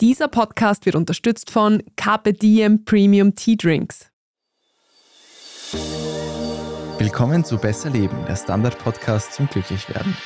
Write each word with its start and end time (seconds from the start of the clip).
Dieser 0.00 0.28
Podcast 0.28 0.86
wird 0.86 0.96
unterstützt 0.96 1.50
von 1.50 1.82
Carpe 1.96 2.32
Diem 2.32 2.86
Premium 2.86 3.34
Tea 3.34 3.54
Drinks. 3.54 4.06
Willkommen 6.96 7.44
zu 7.44 7.58
Besser 7.58 7.90
Leben, 7.90 8.16
der 8.26 8.34
Standard-Podcast 8.34 9.34
zum 9.34 9.46
Glücklichwerden. 9.48 10.16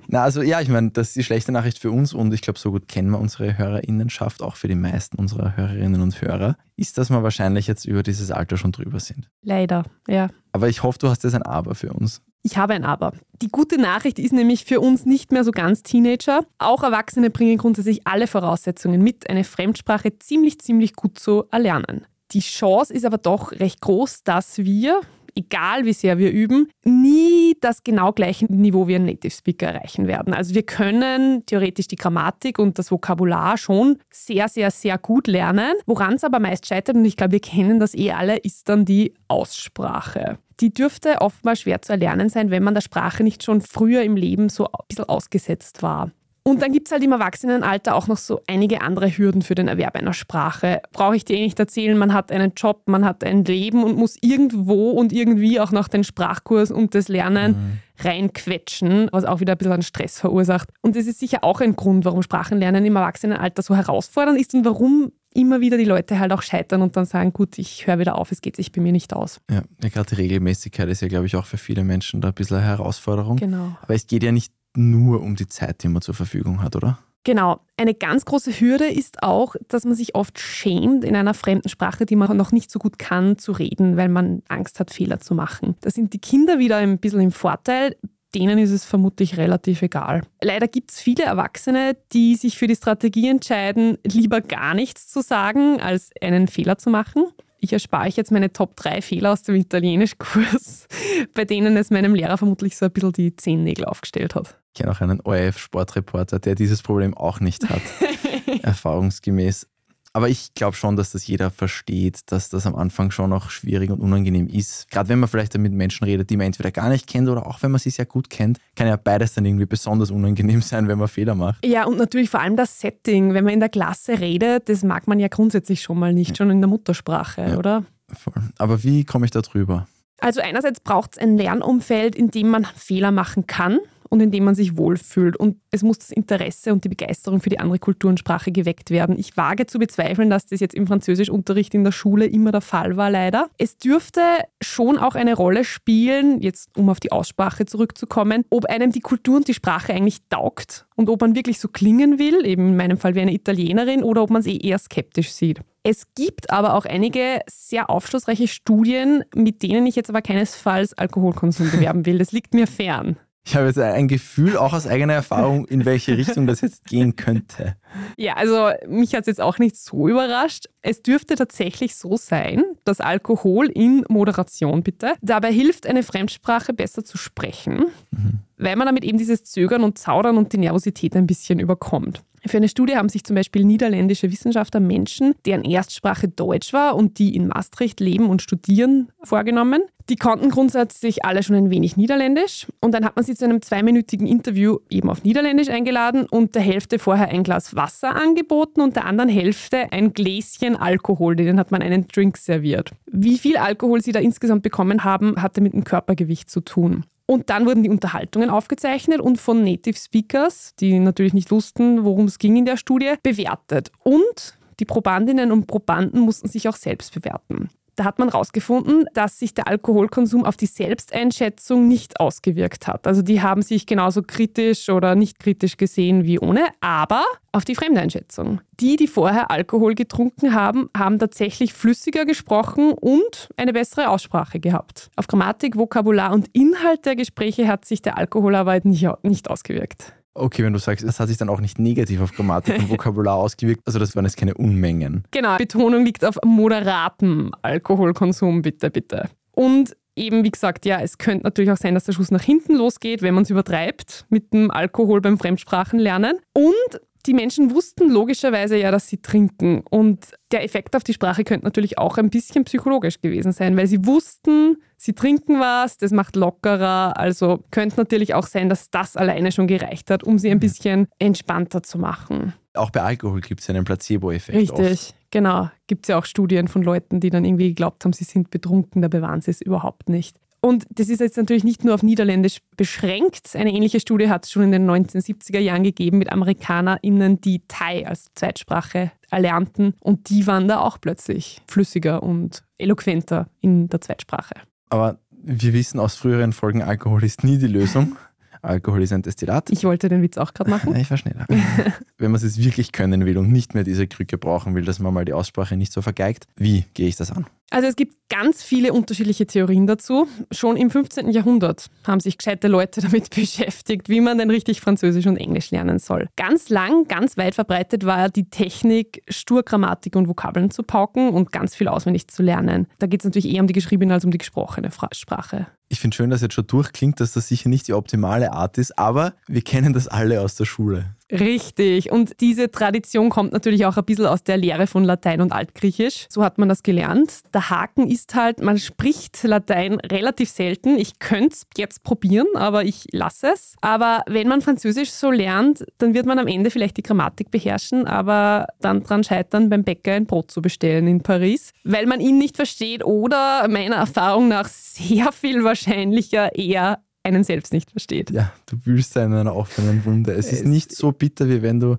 Na, 0.08 0.22
also 0.22 0.42
ja, 0.42 0.60
ich 0.60 0.68
meine, 0.68 0.90
das 0.90 1.08
ist 1.08 1.16
die 1.16 1.24
schlechte 1.24 1.52
Nachricht 1.52 1.78
für 1.78 1.90
uns 1.90 2.14
und 2.14 2.32
ich 2.32 2.42
glaube, 2.42 2.58
so 2.58 2.70
gut 2.70 2.88
kennen 2.88 3.10
wir 3.10 3.18
unsere 3.18 3.58
Hörerinnenschaft, 3.58 4.42
auch 4.42 4.56
für 4.56 4.68
die 4.68 4.74
meisten 4.74 5.16
unserer 5.16 5.56
Hörerinnen 5.56 6.00
und 6.00 6.20
Hörer, 6.20 6.56
ist, 6.76 6.98
dass 6.98 7.10
wir 7.10 7.22
wahrscheinlich 7.22 7.66
jetzt 7.66 7.84
über 7.84 8.02
dieses 8.02 8.30
Alter 8.30 8.56
schon 8.56 8.72
drüber 8.72 9.00
sind. 9.00 9.28
Leider, 9.42 9.84
ja. 10.08 10.28
Aber 10.52 10.68
ich 10.68 10.82
hoffe, 10.82 10.98
du 10.98 11.08
hast 11.08 11.24
jetzt 11.24 11.34
ein 11.34 11.42
Aber 11.42 11.74
für 11.74 11.92
uns. 11.92 12.22
Ich 12.42 12.56
habe 12.56 12.74
ein 12.74 12.84
Aber. 12.84 13.12
Die 13.42 13.48
gute 13.48 13.80
Nachricht 13.80 14.18
ist 14.18 14.32
nämlich 14.32 14.64
für 14.64 14.80
uns 14.80 15.04
nicht 15.04 15.32
mehr 15.32 15.44
so 15.44 15.50
ganz 15.50 15.82
Teenager. 15.82 16.44
Auch 16.58 16.82
Erwachsene 16.82 17.30
bringen 17.30 17.58
grundsätzlich 17.58 18.06
alle 18.06 18.26
Voraussetzungen 18.26 19.02
mit, 19.02 19.28
eine 19.28 19.44
Fremdsprache 19.44 20.18
ziemlich, 20.18 20.60
ziemlich 20.60 20.94
gut 20.94 21.18
zu 21.18 21.44
erlernen. 21.50 22.06
Die 22.32 22.40
Chance 22.40 22.92
ist 22.92 23.04
aber 23.04 23.18
doch 23.18 23.52
recht 23.52 23.80
groß, 23.80 24.22
dass 24.22 24.58
wir, 24.58 25.00
egal 25.38 25.84
wie 25.84 25.92
sehr 25.92 26.18
wir 26.18 26.32
üben, 26.32 26.68
nie 26.84 27.56
das 27.60 27.82
genau 27.84 28.12
gleiche 28.12 28.46
Niveau 28.46 28.88
wie 28.88 28.96
ein 28.96 29.04
Native 29.04 29.30
Speaker 29.30 29.68
erreichen 29.68 30.06
werden. 30.06 30.34
Also 30.34 30.54
wir 30.54 30.64
können 30.64 31.46
theoretisch 31.46 31.88
die 31.88 31.96
Grammatik 31.96 32.58
und 32.58 32.78
das 32.78 32.90
Vokabular 32.90 33.56
schon 33.56 33.98
sehr, 34.10 34.48
sehr, 34.48 34.70
sehr 34.70 34.98
gut 34.98 35.26
lernen. 35.26 35.72
Woran 35.86 36.14
es 36.14 36.24
aber 36.24 36.40
meist 36.40 36.66
scheitert, 36.66 36.96
und 36.96 37.04
ich 37.04 37.16
glaube, 37.16 37.32
wir 37.32 37.40
kennen 37.40 37.78
das 37.78 37.94
eh 37.94 38.12
alle, 38.12 38.36
ist 38.36 38.68
dann 38.68 38.84
die 38.84 39.14
Aussprache. 39.28 40.38
Die 40.60 40.74
dürfte 40.74 41.20
oftmals 41.20 41.60
schwer 41.60 41.82
zu 41.82 41.92
erlernen 41.92 42.28
sein, 42.28 42.50
wenn 42.50 42.64
man 42.64 42.74
der 42.74 42.80
Sprache 42.80 43.22
nicht 43.22 43.44
schon 43.44 43.60
früher 43.60 44.02
im 44.02 44.16
Leben 44.16 44.48
so 44.48 44.64
ein 44.66 44.72
bisschen 44.88 45.04
ausgesetzt 45.04 45.82
war. 45.82 46.10
Und 46.48 46.62
dann 46.62 46.72
gibt 46.72 46.88
es 46.88 46.92
halt 46.92 47.02
im 47.02 47.12
Erwachsenenalter 47.12 47.94
auch 47.94 48.06
noch 48.06 48.16
so 48.16 48.40
einige 48.46 48.80
andere 48.80 49.08
Hürden 49.10 49.42
für 49.42 49.54
den 49.54 49.68
Erwerb 49.68 49.96
einer 49.96 50.14
Sprache. 50.14 50.80
Brauche 50.92 51.16
ich 51.16 51.24
dir 51.24 51.36
eh 51.36 51.42
nicht 51.42 51.58
erzählen, 51.58 51.96
man 51.98 52.14
hat 52.14 52.32
einen 52.32 52.52
Job, 52.56 52.82
man 52.86 53.04
hat 53.04 53.22
ein 53.22 53.44
Leben 53.44 53.84
und 53.84 53.96
muss 53.96 54.16
irgendwo 54.20 54.90
und 54.90 55.12
irgendwie 55.12 55.60
auch 55.60 55.72
noch 55.72 55.88
den 55.88 56.04
Sprachkurs 56.04 56.70
und 56.70 56.94
das 56.94 57.08
Lernen 57.08 57.52
mhm. 57.52 58.04
reinquetschen, 58.04 59.08
was 59.12 59.24
auch 59.24 59.40
wieder 59.40 59.52
ein 59.52 59.58
bisschen 59.58 59.74
an 59.74 59.82
Stress 59.82 60.18
verursacht. 60.18 60.70
Und 60.80 60.96
das 60.96 61.06
ist 61.06 61.20
sicher 61.20 61.44
auch 61.44 61.60
ein 61.60 61.76
Grund, 61.76 62.04
warum 62.04 62.22
Sprachenlernen 62.22 62.84
im 62.84 62.96
Erwachsenenalter 62.96 63.62
so 63.62 63.76
herausfordernd 63.76 64.40
ist 64.40 64.54
und 64.54 64.64
warum 64.64 65.12
immer 65.34 65.60
wieder 65.60 65.76
die 65.76 65.84
Leute 65.84 66.18
halt 66.18 66.32
auch 66.32 66.42
scheitern 66.42 66.82
und 66.82 66.96
dann 66.96 67.04
sagen, 67.04 67.32
gut, 67.32 67.58
ich 67.58 67.86
höre 67.86 67.98
wieder 67.98 68.16
auf, 68.16 68.32
es 68.32 68.40
geht 68.40 68.56
sich 68.56 68.72
bei 68.72 68.80
mir 68.80 68.92
nicht 68.92 69.14
aus. 69.14 69.40
Ja, 69.50 69.62
ja 69.82 69.88
gerade 69.88 70.08
die 70.08 70.14
Regelmäßigkeit 70.16 70.88
ist 70.88 71.02
ja, 71.02 71.08
glaube 71.08 71.26
ich, 71.26 71.36
auch 71.36 71.46
für 71.46 71.58
viele 71.58 71.84
Menschen 71.84 72.20
da 72.20 72.28
ein 72.28 72.34
bisschen 72.34 72.56
eine 72.56 72.66
Herausforderung. 72.66 73.36
Genau. 73.36 73.76
Aber 73.80 73.94
es 73.94 74.06
geht 74.06 74.22
ja 74.22 74.32
nicht 74.32 74.52
nur 74.76 75.22
um 75.22 75.36
die 75.36 75.48
Zeit, 75.48 75.82
die 75.82 75.88
man 75.88 76.02
zur 76.02 76.14
Verfügung 76.14 76.62
hat, 76.62 76.76
oder? 76.76 76.98
Genau. 77.24 77.60
Eine 77.76 77.94
ganz 77.94 78.24
große 78.24 78.52
Hürde 78.52 78.86
ist 78.86 79.22
auch, 79.22 79.54
dass 79.68 79.84
man 79.84 79.94
sich 79.94 80.14
oft 80.14 80.38
schämt, 80.38 81.04
in 81.04 81.14
einer 81.14 81.34
fremden 81.34 81.68
Sprache, 81.68 82.06
die 82.06 82.16
man 82.16 82.34
noch 82.36 82.52
nicht 82.52 82.70
so 82.70 82.78
gut 82.78 82.98
kann, 82.98 83.38
zu 83.38 83.52
reden, 83.52 83.96
weil 83.96 84.08
man 84.08 84.42
Angst 84.48 84.80
hat, 84.80 84.92
Fehler 84.92 85.20
zu 85.20 85.34
machen. 85.34 85.76
Da 85.82 85.90
sind 85.90 86.14
die 86.14 86.20
Kinder 86.20 86.58
wieder 86.58 86.76
ein 86.76 86.98
bisschen 86.98 87.20
im 87.20 87.32
Vorteil. 87.32 87.96
Denen 88.34 88.58
ist 88.58 88.70
es 88.70 88.84
vermutlich 88.84 89.36
relativ 89.36 89.82
egal. 89.82 90.22
Leider 90.42 90.68
gibt 90.68 90.90
es 90.90 91.00
viele 91.00 91.24
Erwachsene, 91.24 91.96
die 92.12 92.34
sich 92.34 92.58
für 92.58 92.66
die 92.66 92.76
Strategie 92.76 93.28
entscheiden, 93.28 93.98
lieber 94.06 94.40
gar 94.40 94.74
nichts 94.74 95.08
zu 95.08 95.22
sagen, 95.22 95.80
als 95.80 96.10
einen 96.20 96.46
Fehler 96.46 96.78
zu 96.78 96.90
machen 96.90 97.26
ich 97.60 97.72
erspare 97.72 98.06
euch 98.06 98.16
jetzt 98.16 98.30
meine 98.30 98.52
Top 98.52 98.76
3 98.76 99.02
Fehler 99.02 99.32
aus 99.32 99.42
dem 99.42 99.56
Italienischkurs, 99.56 100.86
bei 101.34 101.44
denen 101.44 101.76
es 101.76 101.90
meinem 101.90 102.14
Lehrer 102.14 102.38
vermutlich 102.38 102.76
so 102.76 102.86
ein 102.86 102.92
bisschen 102.92 103.12
die 103.12 103.36
Zehennägel 103.36 103.84
aufgestellt 103.84 104.34
hat. 104.34 104.58
Ich 104.72 104.80
kenne 104.80 104.92
auch 104.92 105.00
einen 105.00 105.20
ORF-Sportreporter, 105.20 106.38
der 106.38 106.54
dieses 106.54 106.82
Problem 106.82 107.16
auch 107.16 107.40
nicht 107.40 107.68
hat, 107.68 107.82
erfahrungsgemäß. 108.62 109.66
Aber 110.12 110.28
ich 110.28 110.54
glaube 110.54 110.76
schon, 110.76 110.96
dass 110.96 111.12
das 111.12 111.26
jeder 111.26 111.50
versteht, 111.50 112.20
dass 112.26 112.48
das 112.48 112.66
am 112.66 112.74
Anfang 112.74 113.10
schon 113.10 113.30
noch 113.30 113.50
schwierig 113.50 113.90
und 113.90 114.00
unangenehm 114.00 114.48
ist. 114.48 114.90
Gerade 114.90 115.08
wenn 115.08 115.18
man 115.18 115.28
vielleicht 115.28 115.56
mit 115.58 115.72
Menschen 115.72 116.04
redet, 116.04 116.30
die 116.30 116.36
man 116.36 116.46
entweder 116.46 116.70
gar 116.70 116.88
nicht 116.88 117.06
kennt 117.06 117.28
oder 117.28 117.46
auch 117.46 117.62
wenn 117.62 117.70
man 117.70 117.78
sie 117.78 117.90
sehr 117.90 118.06
gut 118.06 118.30
kennt, 118.30 118.58
kann 118.74 118.86
ja 118.86 118.96
beides 118.96 119.34
dann 119.34 119.44
irgendwie 119.44 119.66
besonders 119.66 120.10
unangenehm 120.10 120.62
sein, 120.62 120.88
wenn 120.88 120.98
man 120.98 121.08
Fehler 121.08 121.34
macht. 121.34 121.64
Ja, 121.64 121.84
und 121.84 121.98
natürlich 121.98 122.30
vor 122.30 122.40
allem 122.40 122.56
das 122.56 122.80
Setting. 122.80 123.34
Wenn 123.34 123.44
man 123.44 123.54
in 123.54 123.60
der 123.60 123.68
Klasse 123.68 124.20
redet, 124.20 124.68
das 124.68 124.82
mag 124.82 125.06
man 125.06 125.20
ja 125.20 125.28
grundsätzlich 125.28 125.82
schon 125.82 125.98
mal 125.98 126.12
nicht, 126.12 126.36
schon 126.36 126.50
in 126.50 126.60
der 126.60 126.68
Muttersprache, 126.68 127.42
ja, 127.42 127.56
oder? 127.56 127.84
Voll. 128.12 128.42
Aber 128.56 128.82
wie 128.82 129.04
komme 129.04 129.26
ich 129.26 129.30
da 129.30 129.42
drüber? 129.42 129.86
Also 130.20 130.40
einerseits 130.40 130.80
braucht 130.80 131.12
es 131.12 131.18
ein 131.18 131.36
Lernumfeld, 131.36 132.16
in 132.16 132.30
dem 132.30 132.48
man 132.48 132.64
Fehler 132.64 133.12
machen 133.12 133.46
kann 133.46 133.78
und 134.08 134.20
in 134.20 134.30
dem 134.30 134.44
man 134.44 134.54
sich 134.54 134.76
wohlfühlt. 134.76 135.36
Und 135.36 135.56
es 135.70 135.82
muss 135.82 135.98
das 135.98 136.10
Interesse 136.10 136.72
und 136.72 136.84
die 136.84 136.88
Begeisterung 136.88 137.40
für 137.40 137.50
die 137.50 137.60
andere 137.60 137.78
Kultur 137.78 138.10
und 138.10 138.18
Sprache 138.18 138.52
geweckt 138.52 138.90
werden. 138.90 139.18
Ich 139.18 139.36
wage 139.36 139.66
zu 139.66 139.78
bezweifeln, 139.78 140.30
dass 140.30 140.46
das 140.46 140.60
jetzt 140.60 140.74
im 140.74 140.86
Französischunterricht 140.86 141.74
in 141.74 141.84
der 141.84 141.92
Schule 141.92 142.26
immer 142.26 142.52
der 142.52 142.60
Fall 142.60 142.96
war, 142.96 143.10
leider. 143.10 143.48
Es 143.58 143.78
dürfte 143.78 144.20
schon 144.60 144.98
auch 144.98 145.14
eine 145.14 145.34
Rolle 145.34 145.64
spielen, 145.64 146.40
jetzt 146.40 146.76
um 146.76 146.88
auf 146.88 147.00
die 147.00 147.12
Aussprache 147.12 147.66
zurückzukommen, 147.66 148.44
ob 148.50 148.66
einem 148.66 148.92
die 148.92 149.00
Kultur 149.00 149.36
und 149.36 149.48
die 149.48 149.54
Sprache 149.54 149.92
eigentlich 149.92 150.18
taugt 150.30 150.86
und 150.96 151.08
ob 151.08 151.20
man 151.20 151.34
wirklich 151.34 151.60
so 151.60 151.68
klingen 151.68 152.18
will, 152.18 152.44
eben 152.44 152.68
in 152.68 152.76
meinem 152.76 152.98
Fall 152.98 153.14
wie 153.14 153.20
eine 153.20 153.32
Italienerin, 153.32 154.02
oder 154.02 154.22
ob 154.22 154.30
man 154.30 154.40
es 154.40 154.46
eh 154.46 154.56
eher 154.56 154.78
skeptisch 154.78 155.32
sieht. 155.32 155.60
Es 155.84 156.06
gibt 156.14 156.50
aber 156.50 156.74
auch 156.74 156.84
einige 156.84 157.40
sehr 157.48 157.88
aufschlussreiche 157.88 158.48
Studien, 158.48 159.24
mit 159.34 159.62
denen 159.62 159.86
ich 159.86 159.96
jetzt 159.96 160.10
aber 160.10 160.22
keinesfalls 160.22 160.92
Alkoholkonsum 160.92 161.70
bewerben 161.70 162.04
will. 162.04 162.18
Das 162.18 162.32
liegt 162.32 162.52
mir 162.52 162.66
fern. 162.66 163.16
Ich 163.46 163.56
habe 163.56 163.66
jetzt 163.66 163.78
ein 163.78 164.08
Gefühl, 164.08 164.58
auch 164.58 164.74
aus 164.74 164.86
eigener 164.86 165.14
Erfahrung, 165.14 165.66
in 165.66 165.86
welche 165.86 166.18
Richtung 166.18 166.46
das 166.46 166.60
jetzt 166.60 166.84
gehen 166.84 167.16
könnte. 167.16 167.76
Ja, 168.18 168.34
also 168.34 168.70
mich 168.86 169.14
hat 169.14 169.22
es 169.22 169.26
jetzt 169.26 169.40
auch 169.40 169.58
nicht 169.58 169.76
so 169.76 170.06
überrascht. 170.06 170.66
Es 170.82 171.02
dürfte 171.02 171.34
tatsächlich 171.34 171.96
so 171.96 172.18
sein, 172.18 172.62
dass 172.84 173.00
Alkohol 173.00 173.66
in 173.68 174.04
Moderation 174.08 174.82
bitte 174.82 175.14
dabei 175.22 175.50
hilft, 175.50 175.86
eine 175.86 176.02
Fremdsprache 176.02 176.74
besser 176.74 177.04
zu 177.04 177.16
sprechen, 177.16 177.86
mhm. 178.10 178.40
weil 178.58 178.76
man 178.76 178.86
damit 178.86 179.04
eben 179.04 179.16
dieses 179.16 179.44
Zögern 179.44 179.82
und 179.82 179.96
Zaudern 179.96 180.36
und 180.36 180.52
die 180.52 180.58
Nervosität 180.58 181.16
ein 181.16 181.26
bisschen 181.26 181.58
überkommt. 181.58 182.22
Für 182.48 182.56
eine 182.56 182.68
Studie 182.68 182.96
haben 182.96 183.10
sich 183.10 183.24
zum 183.24 183.36
Beispiel 183.36 183.64
niederländische 183.64 184.30
Wissenschaftler 184.32 184.80
Menschen, 184.80 185.34
deren 185.44 185.64
Erstsprache 185.64 186.28
Deutsch 186.28 186.72
war 186.72 186.96
und 186.96 187.18
die 187.18 187.36
in 187.36 187.48
Maastricht 187.48 188.00
leben 188.00 188.30
und 188.30 188.40
studieren, 188.40 189.12
vorgenommen. 189.22 189.82
Die 190.08 190.16
konnten 190.16 190.48
grundsätzlich 190.48 191.26
alle 191.26 191.42
schon 191.42 191.56
ein 191.56 191.68
wenig 191.68 191.98
Niederländisch 191.98 192.66
und 192.80 192.94
dann 192.94 193.04
hat 193.04 193.16
man 193.16 193.26
sie 193.26 193.34
zu 193.34 193.44
einem 193.44 193.60
zweiminütigen 193.60 194.26
Interview 194.26 194.78
eben 194.88 195.10
auf 195.10 195.22
Niederländisch 195.22 195.68
eingeladen 195.68 196.26
und 196.30 196.54
der 196.54 196.62
Hälfte 196.62 196.98
vorher 196.98 197.28
ein 197.28 197.42
Glas 197.42 197.76
Wasser 197.76 198.16
angeboten 198.16 198.80
und 198.80 198.96
der 198.96 199.04
anderen 199.04 199.28
Hälfte 199.28 199.92
ein 199.92 200.14
Gläschen 200.14 200.76
Alkohol, 200.76 201.36
denen 201.36 201.58
hat 201.58 201.70
man 201.70 201.82
einen 201.82 202.08
Drink 202.08 202.38
serviert. 202.38 202.92
Wie 203.04 203.36
viel 203.36 203.58
Alkohol 203.58 204.00
sie 204.00 204.12
da 204.12 204.20
insgesamt 204.20 204.62
bekommen 204.62 205.04
haben, 205.04 205.42
hatte 205.42 205.60
mit 205.60 205.74
dem 205.74 205.84
Körpergewicht 205.84 206.48
zu 206.48 206.62
tun. 206.62 207.04
Und 207.30 207.50
dann 207.50 207.66
wurden 207.66 207.82
die 207.82 207.90
Unterhaltungen 207.90 208.48
aufgezeichnet 208.48 209.20
und 209.20 209.36
von 209.36 209.62
Native 209.62 209.98
Speakers, 209.98 210.74
die 210.80 210.98
natürlich 210.98 211.34
nicht 211.34 211.50
wussten, 211.50 212.04
worum 212.04 212.24
es 212.24 212.38
ging 212.38 212.56
in 212.56 212.64
der 212.64 212.78
Studie, 212.78 213.14
bewertet. 213.22 213.92
Und 214.02 214.58
die 214.80 214.86
Probandinnen 214.86 215.52
und 215.52 215.66
Probanden 215.66 216.20
mussten 216.20 216.48
sich 216.48 216.68
auch 216.70 216.76
selbst 216.76 217.12
bewerten. 217.12 217.68
Da 217.98 218.04
hat 218.04 218.20
man 218.20 218.28
herausgefunden, 218.28 219.06
dass 219.12 219.40
sich 219.40 219.54
der 219.54 219.66
Alkoholkonsum 219.66 220.44
auf 220.44 220.56
die 220.56 220.66
Selbsteinschätzung 220.66 221.88
nicht 221.88 222.20
ausgewirkt 222.20 222.86
hat. 222.86 223.08
Also 223.08 223.22
die 223.22 223.42
haben 223.42 223.60
sich 223.60 223.86
genauso 223.86 224.22
kritisch 224.22 224.88
oder 224.88 225.16
nicht 225.16 225.40
kritisch 225.40 225.76
gesehen 225.76 226.24
wie 226.24 226.38
ohne, 226.38 226.68
aber 226.80 227.24
auf 227.50 227.64
die 227.64 227.74
Fremdeinschätzung. 227.74 228.60
Die, 228.78 228.94
die 228.94 229.08
vorher 229.08 229.50
Alkohol 229.50 229.96
getrunken 229.96 230.54
haben, 230.54 230.88
haben 230.96 231.18
tatsächlich 231.18 231.72
flüssiger 231.72 232.24
gesprochen 232.24 232.92
und 232.92 233.48
eine 233.56 233.72
bessere 233.72 234.10
Aussprache 234.10 234.60
gehabt. 234.60 235.10
Auf 235.16 235.26
Grammatik, 235.26 235.76
Vokabular 235.76 236.32
und 236.32 236.46
Inhalt 236.52 237.04
der 237.04 237.16
Gespräche 237.16 237.66
hat 237.66 237.84
sich 237.84 238.00
der 238.00 238.16
Alkohol 238.16 238.54
aber 238.54 238.78
nicht 238.84 239.50
ausgewirkt. 239.50 240.14
Okay, 240.34 240.64
wenn 240.64 240.72
du 240.72 240.78
sagst, 240.78 241.06
das 241.06 241.18
hat 241.18 241.28
sich 241.28 241.36
dann 241.36 241.48
auch 241.48 241.60
nicht 241.60 241.78
negativ 241.78 242.20
auf 242.20 242.32
Grammatik 242.32 242.78
und 242.78 242.90
Vokabular 242.90 243.36
ausgewirkt, 243.36 243.82
also 243.86 243.98
das 243.98 244.14
waren 244.14 244.24
jetzt 244.24 244.36
keine 244.36 244.54
Unmengen. 244.54 245.24
Genau, 245.30 245.56
Betonung 245.56 246.04
liegt 246.04 246.24
auf 246.24 246.38
moderatem 246.44 247.52
Alkoholkonsum, 247.62 248.62
bitte, 248.62 248.90
bitte. 248.90 249.28
Und 249.52 249.96
eben, 250.18 250.44
wie 250.44 250.50
gesagt, 250.50 250.84
ja, 250.84 251.00
es 251.00 251.18
könnte 251.18 251.44
natürlich 251.44 251.70
auch 251.70 251.76
sein, 251.76 251.94
dass 251.94 252.04
der 252.04 252.12
Schuss 252.12 252.30
nach 252.30 252.42
hinten 252.42 252.76
losgeht, 252.76 253.22
wenn 253.22 253.34
man 253.34 253.44
es 253.44 253.50
übertreibt 253.50 254.26
mit 254.28 254.52
dem 254.52 254.70
Alkohol 254.70 255.20
beim 255.20 255.38
Fremdsprachenlernen. 255.38 256.38
Und 256.54 257.00
die 257.28 257.34
Menschen 257.34 257.70
wussten 257.72 258.10
logischerweise 258.10 258.76
ja, 258.78 258.90
dass 258.90 259.06
sie 259.06 259.18
trinken. 259.18 259.82
Und 259.90 260.32
der 260.50 260.64
Effekt 260.64 260.96
auf 260.96 261.04
die 261.04 261.12
Sprache 261.12 261.44
könnte 261.44 261.66
natürlich 261.66 261.98
auch 261.98 262.16
ein 262.16 262.30
bisschen 262.30 262.64
psychologisch 262.64 263.20
gewesen 263.20 263.52
sein, 263.52 263.76
weil 263.76 263.86
sie 263.86 264.04
wussten, 264.06 264.78
sie 264.96 265.12
trinken 265.12 265.60
was, 265.60 265.98
das 265.98 266.10
macht 266.10 266.36
lockerer. 266.36 267.18
Also 267.18 267.62
könnte 267.70 267.96
natürlich 267.98 268.34
auch 268.34 268.46
sein, 268.46 268.70
dass 268.70 268.90
das 268.90 269.16
alleine 269.16 269.52
schon 269.52 269.66
gereicht 269.66 270.10
hat, 270.10 270.24
um 270.24 270.38
sie 270.38 270.50
ein 270.50 270.58
bisschen 270.58 271.06
entspannter 271.18 271.82
zu 271.82 271.98
machen. 271.98 272.54
Auch 272.74 272.90
bei 272.90 273.02
Alkohol 273.02 273.42
gibt 273.42 273.60
es 273.60 273.68
einen 273.68 273.84
Placebo-Effekt. 273.84 274.56
Richtig, 274.56 274.92
oft. 274.92 275.14
genau. 275.30 275.68
Gibt 275.86 276.06
es 276.06 276.08
ja 276.08 276.18
auch 276.18 276.24
Studien 276.24 276.66
von 276.66 276.82
Leuten, 276.82 277.20
die 277.20 277.28
dann 277.28 277.44
irgendwie 277.44 277.68
geglaubt 277.68 278.04
haben, 278.04 278.14
sie 278.14 278.24
sind 278.24 278.50
betrunken, 278.50 279.02
dabei 279.02 279.20
waren 279.20 279.42
sie 279.42 279.50
es 279.50 279.60
überhaupt 279.60 280.08
nicht. 280.08 280.38
Und 280.60 280.86
das 280.90 281.08
ist 281.08 281.20
jetzt 281.20 281.36
natürlich 281.36 281.64
nicht 281.64 281.84
nur 281.84 281.94
auf 281.94 282.02
Niederländisch 282.02 282.58
beschränkt. 282.76 283.54
Eine 283.54 283.72
ähnliche 283.72 284.00
Studie 284.00 284.28
hat 284.28 284.44
es 284.44 284.50
schon 284.50 284.64
in 284.64 284.72
den 284.72 284.90
1970er 284.90 285.60
Jahren 285.60 285.84
gegeben 285.84 286.18
mit 286.18 286.32
AmerikanerInnen, 286.32 287.40
die 287.40 287.62
Thai 287.68 288.06
als 288.06 288.26
Zweitsprache 288.34 289.12
erlernten. 289.30 289.94
Und 290.00 290.30
die 290.30 290.46
waren 290.46 290.66
da 290.66 290.80
auch 290.80 291.00
plötzlich 291.00 291.60
flüssiger 291.66 292.22
und 292.22 292.64
eloquenter 292.78 293.48
in 293.60 293.88
der 293.88 294.00
Zweitsprache. 294.00 294.54
Aber 294.90 295.18
wir 295.30 295.72
wissen 295.72 296.00
aus 296.00 296.16
früheren 296.16 296.52
Folgen, 296.52 296.82
Alkohol 296.82 297.22
ist 297.22 297.44
nie 297.44 297.58
die 297.58 297.66
Lösung. 297.66 298.16
Alkohol 298.60 299.02
ist 299.02 299.12
ein 299.12 299.22
Destillat. 299.22 299.70
Ich 299.70 299.84
wollte 299.84 300.08
den 300.08 300.22
Witz 300.22 300.36
auch 300.36 300.52
gerade 300.52 300.70
machen. 300.70 300.94
Ich 300.96 301.10
war 301.10 301.16
schneller. 301.16 301.46
Wenn 302.18 302.32
man 302.32 302.42
es 302.42 302.58
wirklich 302.58 302.90
können 302.90 303.24
will 303.24 303.38
und 303.38 303.52
nicht 303.52 303.74
mehr 303.74 303.84
diese 303.84 304.08
Krücke 304.08 304.36
brauchen 304.36 304.74
will, 304.74 304.84
dass 304.84 304.98
man 304.98 305.14
mal 305.14 305.24
die 305.24 305.32
Aussprache 305.32 305.76
nicht 305.76 305.92
so 305.92 306.02
vergeigt, 306.02 306.46
wie 306.56 306.84
gehe 306.94 307.06
ich 307.06 307.16
das 307.16 307.30
an? 307.30 307.46
Also 307.70 307.86
es 307.86 307.96
gibt 307.96 308.14
ganz 308.30 308.62
viele 308.62 308.92
unterschiedliche 308.92 309.46
Theorien 309.46 309.86
dazu. 309.86 310.26
Schon 310.50 310.76
im 310.76 310.90
15. 310.90 311.30
Jahrhundert 311.30 311.86
haben 312.06 312.20
sich 312.20 312.38
gescheite 312.38 312.68
Leute 312.68 313.00
damit 313.02 313.30
beschäftigt, 313.30 314.08
wie 314.08 314.20
man 314.20 314.38
denn 314.38 314.50
richtig 314.50 314.80
Französisch 314.80 315.26
und 315.26 315.36
Englisch 315.36 315.70
lernen 315.70 315.98
soll. 315.98 316.28
Ganz 316.36 316.70
lang, 316.70 317.04
ganz 317.08 317.36
weit 317.36 317.54
verbreitet 317.54 318.06
war 318.06 318.30
die 318.30 318.48
Technik, 318.48 319.22
stur 319.28 319.62
Grammatik 319.62 320.16
und 320.16 320.28
Vokabeln 320.28 320.70
zu 320.70 320.82
pauken 320.82 321.30
und 321.30 321.52
ganz 321.52 321.74
viel 321.74 321.88
auswendig 321.88 322.28
zu 322.28 322.42
lernen. 322.42 322.86
Da 322.98 323.06
geht 323.06 323.20
es 323.20 323.24
natürlich 323.24 323.52
eher 323.52 323.60
um 323.60 323.66
die 323.66 323.74
geschriebene 323.74 324.14
als 324.14 324.24
um 324.24 324.30
die 324.30 324.38
gesprochene 324.38 324.90
Sprache. 325.12 325.66
Ich 325.90 326.00
finde 326.00 326.16
schön, 326.16 326.30
dass 326.30 326.42
jetzt 326.42 326.54
schon 326.54 326.66
durchklingt, 326.66 327.20
dass 327.20 327.32
das 327.32 327.48
sicher 327.48 327.68
nicht 327.68 327.88
die 327.88 327.94
optimale 327.94 328.52
Art 328.52 328.78
ist, 328.78 328.98
aber 328.98 329.34
wir 329.46 329.62
kennen 329.62 329.92
das 329.92 330.06
alle 330.08 330.40
aus 330.40 330.54
der 330.54 330.64
Schule. 330.64 331.16
Richtig. 331.30 332.10
Und 332.10 332.40
diese 332.40 332.70
Tradition 332.70 333.28
kommt 333.28 333.52
natürlich 333.52 333.84
auch 333.84 333.96
ein 333.96 334.04
bisschen 334.04 334.26
aus 334.26 334.42
der 334.42 334.56
Lehre 334.56 334.86
von 334.86 335.04
Latein 335.04 335.40
und 335.40 335.52
Altgriechisch. 335.52 336.26
So 336.30 336.42
hat 336.42 336.58
man 336.58 336.68
das 336.68 336.82
gelernt. 336.82 337.40
Der 337.52 337.70
Haken 337.70 338.08
ist 338.08 338.34
halt, 338.34 338.60
man 338.62 338.78
spricht 338.78 339.42
Latein 339.42 340.00
relativ 340.00 340.48
selten. 340.48 340.98
Ich 340.98 341.18
könnte 341.18 341.54
es 341.54 341.66
jetzt 341.76 342.02
probieren, 342.02 342.46
aber 342.54 342.84
ich 342.84 343.06
lasse 343.12 343.52
es. 343.52 343.74
Aber 343.82 344.22
wenn 344.26 344.48
man 344.48 344.62
Französisch 344.62 345.10
so 345.10 345.30
lernt, 345.30 345.84
dann 345.98 346.14
wird 346.14 346.26
man 346.26 346.38
am 346.38 346.46
Ende 346.46 346.70
vielleicht 346.70 346.96
die 346.96 347.02
Grammatik 347.02 347.50
beherrschen, 347.50 348.06
aber 348.06 348.66
dann 348.80 349.02
dran 349.02 349.22
scheitern, 349.22 349.68
beim 349.68 349.84
Bäcker 349.84 350.12
ein 350.12 350.26
Brot 350.26 350.50
zu 350.50 350.62
bestellen 350.62 351.06
in 351.06 351.22
Paris, 351.22 351.72
weil 351.84 352.06
man 352.06 352.20
ihn 352.20 352.38
nicht 352.38 352.56
versteht 352.56 353.04
oder 353.04 353.68
meiner 353.68 353.96
Erfahrung 353.96 354.48
nach 354.48 354.68
sehr 354.68 355.32
viel 355.32 355.64
wahrscheinlicher 355.64 356.54
eher 356.56 357.00
einen 357.22 357.44
selbst 357.44 357.72
nicht 357.72 357.90
versteht. 357.90 358.30
Ja, 358.30 358.52
du 358.66 358.76
wühlst 358.84 359.16
in 359.16 359.32
einer 359.34 359.54
offenen 359.54 360.04
Wunde. 360.04 360.32
Es 360.32 360.52
ist 360.52 360.64
nicht 360.64 360.92
so 360.92 361.12
bitter, 361.12 361.48
wie 361.48 361.62
wenn 361.62 361.80
du 361.80 361.96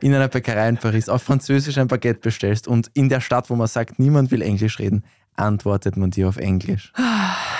in 0.00 0.14
einer 0.14 0.28
Bäckerei 0.28 0.68
in 0.68 0.76
Paris 0.76 1.08
auf 1.08 1.22
Französisch 1.22 1.78
ein 1.78 1.88
Baguette 1.88 2.20
bestellst 2.20 2.66
und 2.66 2.90
in 2.94 3.08
der 3.08 3.20
Stadt, 3.20 3.50
wo 3.50 3.54
man 3.54 3.68
sagt, 3.68 3.98
niemand 3.98 4.30
will 4.30 4.42
Englisch 4.42 4.78
reden, 4.78 5.04
antwortet 5.36 5.96
man 5.96 6.10
dir 6.10 6.28
auf 6.28 6.36
Englisch. 6.36 6.92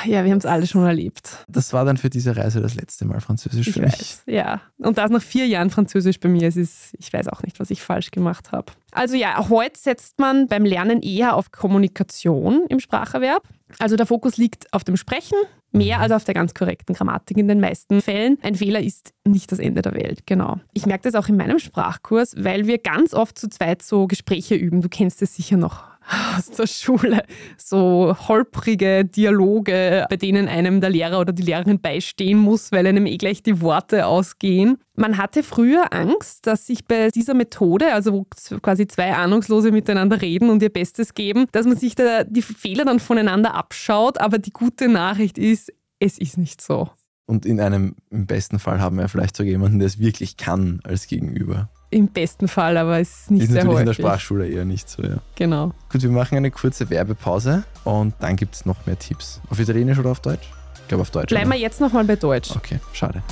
Ja, 0.06 0.22
wir 0.22 0.30
haben 0.30 0.38
es 0.38 0.46
alle 0.46 0.66
schon 0.66 0.84
erlebt. 0.84 1.44
Das 1.48 1.72
war 1.72 1.84
dann 1.84 1.96
für 1.96 2.10
diese 2.10 2.36
Reise 2.36 2.60
das 2.60 2.74
letzte 2.74 3.06
Mal 3.06 3.20
Französisch 3.20 3.68
ich 3.68 3.74
für 3.74 3.82
weiß, 3.82 4.22
mich. 4.26 4.34
Ja, 4.34 4.60
und 4.76 4.98
das 4.98 5.10
nach 5.10 5.22
vier 5.22 5.46
Jahren 5.46 5.70
Französisch 5.70 6.20
bei 6.20 6.28
mir. 6.28 6.46
Es 6.46 6.56
ist, 6.56 6.94
ich 6.98 7.10
weiß 7.12 7.28
auch 7.28 7.42
nicht, 7.42 7.58
was 7.58 7.70
ich 7.70 7.82
falsch 7.82 8.10
gemacht 8.10 8.52
habe. 8.52 8.72
Also 8.92 9.16
ja, 9.16 9.48
heute 9.48 9.78
setzt 9.80 10.18
man 10.18 10.46
beim 10.46 10.64
Lernen 10.64 11.00
eher 11.00 11.34
auf 11.34 11.52
Kommunikation 11.52 12.66
im 12.68 12.80
Spracherwerb. 12.80 13.42
Also 13.78 13.96
der 13.96 14.06
Fokus 14.06 14.36
liegt 14.36 14.72
auf 14.72 14.84
dem 14.84 14.96
Sprechen, 14.96 15.38
mehr 15.74 16.00
als 16.00 16.12
auf 16.12 16.24
der 16.24 16.34
ganz 16.34 16.54
korrekten 16.54 16.94
Grammatik 16.94 17.36
in 17.36 17.48
den 17.48 17.60
meisten 17.60 18.00
Fällen. 18.00 18.38
Ein 18.42 18.54
Fehler 18.54 18.80
ist 18.80 19.12
nicht 19.24 19.50
das 19.52 19.58
Ende 19.58 19.82
der 19.82 19.94
Welt, 19.94 20.26
genau. 20.26 20.60
Ich 20.72 20.86
merke 20.86 21.10
das 21.10 21.14
auch 21.14 21.28
in 21.28 21.36
meinem 21.36 21.58
Sprachkurs, 21.58 22.34
weil 22.38 22.66
wir 22.66 22.78
ganz 22.78 23.12
oft 23.14 23.38
zu 23.38 23.48
zweit 23.48 23.82
so 23.82 24.06
Gespräche 24.06 24.54
üben. 24.54 24.80
Du 24.80 24.88
kennst 24.88 25.20
es 25.22 25.34
sicher 25.34 25.56
noch 25.56 25.93
aus 26.36 26.50
der 26.50 26.66
Schule. 26.66 27.22
So 27.56 28.16
holprige 28.28 29.04
Dialoge, 29.04 30.06
bei 30.08 30.16
denen 30.16 30.48
einem 30.48 30.80
der 30.80 30.90
Lehrer 30.90 31.20
oder 31.20 31.32
die 31.32 31.42
Lehrerin 31.42 31.80
beistehen 31.80 32.38
muss, 32.38 32.72
weil 32.72 32.86
einem 32.86 33.06
eh 33.06 33.16
gleich 33.16 33.42
die 33.42 33.60
Worte 33.60 34.06
ausgehen. 34.06 34.78
Man 34.96 35.18
hatte 35.18 35.42
früher 35.42 35.92
Angst, 35.92 36.46
dass 36.46 36.66
sich 36.66 36.84
bei 36.84 37.08
dieser 37.10 37.34
Methode, 37.34 37.92
also 37.92 38.12
wo 38.12 38.26
quasi 38.60 38.86
zwei 38.86 39.14
Ahnungslose 39.14 39.72
miteinander 39.72 40.20
reden 40.20 40.50
und 40.50 40.62
ihr 40.62 40.72
Bestes 40.72 41.14
geben, 41.14 41.46
dass 41.52 41.66
man 41.66 41.76
sich 41.76 41.94
da 41.94 42.24
die 42.24 42.42
Fehler 42.42 42.84
dann 42.84 43.00
voneinander 43.00 43.54
abschaut. 43.54 44.20
Aber 44.20 44.38
die 44.38 44.52
gute 44.52 44.88
Nachricht 44.88 45.38
ist, 45.38 45.72
es 45.98 46.18
ist 46.18 46.38
nicht 46.38 46.60
so. 46.60 46.90
Und 47.26 47.46
in 47.46 47.58
einem, 47.58 47.96
im 48.10 48.26
besten 48.26 48.58
Fall 48.58 48.80
haben 48.80 48.98
wir 48.98 49.08
vielleicht 49.08 49.36
sogar 49.36 49.50
jemanden, 49.50 49.78
der 49.78 49.86
es 49.86 49.98
wirklich 49.98 50.36
kann 50.36 50.80
als 50.84 51.06
Gegenüber. 51.06 51.70
Im 51.94 52.08
besten 52.08 52.48
Fall, 52.48 52.76
aber 52.76 52.98
es 52.98 53.20
ist 53.20 53.30
nicht 53.30 53.42
ist 53.44 53.52
sehr 53.52 53.62
natürlich 53.62 53.74
häufig. 53.74 53.80
in 53.80 53.86
der 53.86 54.08
Sprachschule 54.08 54.48
eher 54.48 54.64
nicht 54.64 54.88
so, 54.88 55.00
ja. 55.00 55.18
Genau. 55.36 55.70
Gut, 55.92 56.02
wir 56.02 56.10
machen 56.10 56.36
eine 56.36 56.50
kurze 56.50 56.90
Werbepause 56.90 57.62
und 57.84 58.14
dann 58.18 58.34
gibt 58.34 58.56
es 58.56 58.66
noch 58.66 58.84
mehr 58.84 58.98
Tipps. 58.98 59.40
Auf 59.48 59.60
Italienisch 59.60 59.96
oder 59.96 60.10
auf 60.10 60.18
Deutsch? 60.18 60.50
Ich 60.82 60.88
glaube 60.88 61.02
auf 61.02 61.12
Deutsch. 61.12 61.28
Bleiben 61.28 61.50
wir 61.50 61.54
oder? 61.54 61.62
jetzt 61.62 61.80
nochmal 61.80 62.02
bei 62.02 62.16
Deutsch. 62.16 62.50
Okay, 62.56 62.80
schade. 62.92 63.22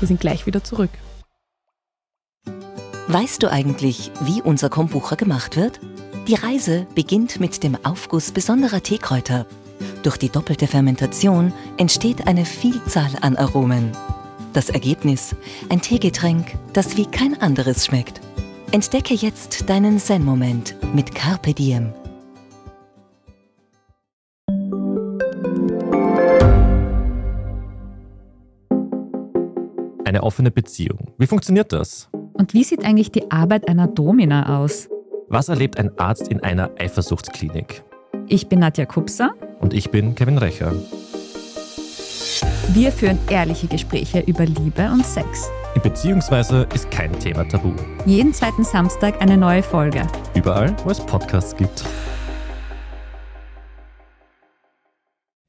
Wir 0.00 0.06
sind 0.06 0.20
gleich 0.20 0.44
wieder 0.44 0.62
zurück. 0.62 0.90
Weißt 3.08 3.42
du 3.42 3.50
eigentlich, 3.50 4.10
wie 4.20 4.42
unser 4.42 4.68
Kombucha 4.68 5.14
gemacht 5.14 5.56
wird? 5.56 5.80
Die 6.28 6.34
Reise 6.34 6.86
beginnt 6.94 7.40
mit 7.40 7.62
dem 7.62 7.78
Aufguss 7.86 8.32
besonderer 8.32 8.82
Teekräuter. 8.82 9.46
Durch 10.02 10.16
die 10.16 10.28
doppelte 10.28 10.66
Fermentation 10.66 11.52
entsteht 11.76 12.26
eine 12.26 12.44
Vielzahl 12.44 13.10
an 13.20 13.36
Aromen. 13.36 13.92
Das 14.52 14.70
Ergebnis: 14.70 15.34
ein 15.68 15.80
Teegetränk, 15.80 16.54
das 16.72 16.96
wie 16.96 17.06
kein 17.06 17.40
anderes 17.40 17.86
schmeckt. 17.86 18.20
Entdecke 18.72 19.14
jetzt 19.14 19.68
deinen 19.68 19.98
Zen-Moment 19.98 20.76
mit 20.94 21.14
Carpe 21.14 21.54
Diem. 21.54 21.92
Eine 30.04 30.22
offene 30.22 30.50
Beziehung. 30.50 31.12
Wie 31.18 31.26
funktioniert 31.26 31.72
das? 31.72 32.08
Und 32.32 32.54
wie 32.54 32.64
sieht 32.64 32.84
eigentlich 32.84 33.12
die 33.12 33.30
Arbeit 33.30 33.68
einer 33.68 33.86
Domina 33.86 34.60
aus? 34.60 34.88
Was 35.28 35.48
erlebt 35.48 35.78
ein 35.78 35.96
Arzt 35.98 36.26
in 36.28 36.40
einer 36.42 36.70
Eifersuchtsklinik? 36.78 37.84
Ich 38.26 38.48
bin 38.48 38.58
Nadja 38.60 38.86
Kupser. 38.86 39.34
Und 39.60 39.74
ich 39.74 39.90
bin 39.90 40.14
Kevin 40.14 40.38
Recher. 40.38 40.72
Wir 42.68 42.90
führen 42.90 43.18
ehrliche 43.28 43.66
Gespräche 43.66 44.20
über 44.20 44.46
Liebe 44.46 44.90
und 44.90 45.04
Sex. 45.04 45.50
In 45.74 45.82
Beziehungsweise 45.82 46.66
ist 46.74 46.90
kein 46.90 47.12
Thema 47.20 47.44
tabu. 47.44 47.74
Jeden 48.06 48.32
zweiten 48.32 48.64
Samstag 48.64 49.20
eine 49.20 49.36
neue 49.36 49.62
Folge. 49.62 50.06
Überall, 50.34 50.74
wo 50.84 50.90
es 50.90 50.98
Podcasts 50.98 51.54
gibt. 51.54 51.84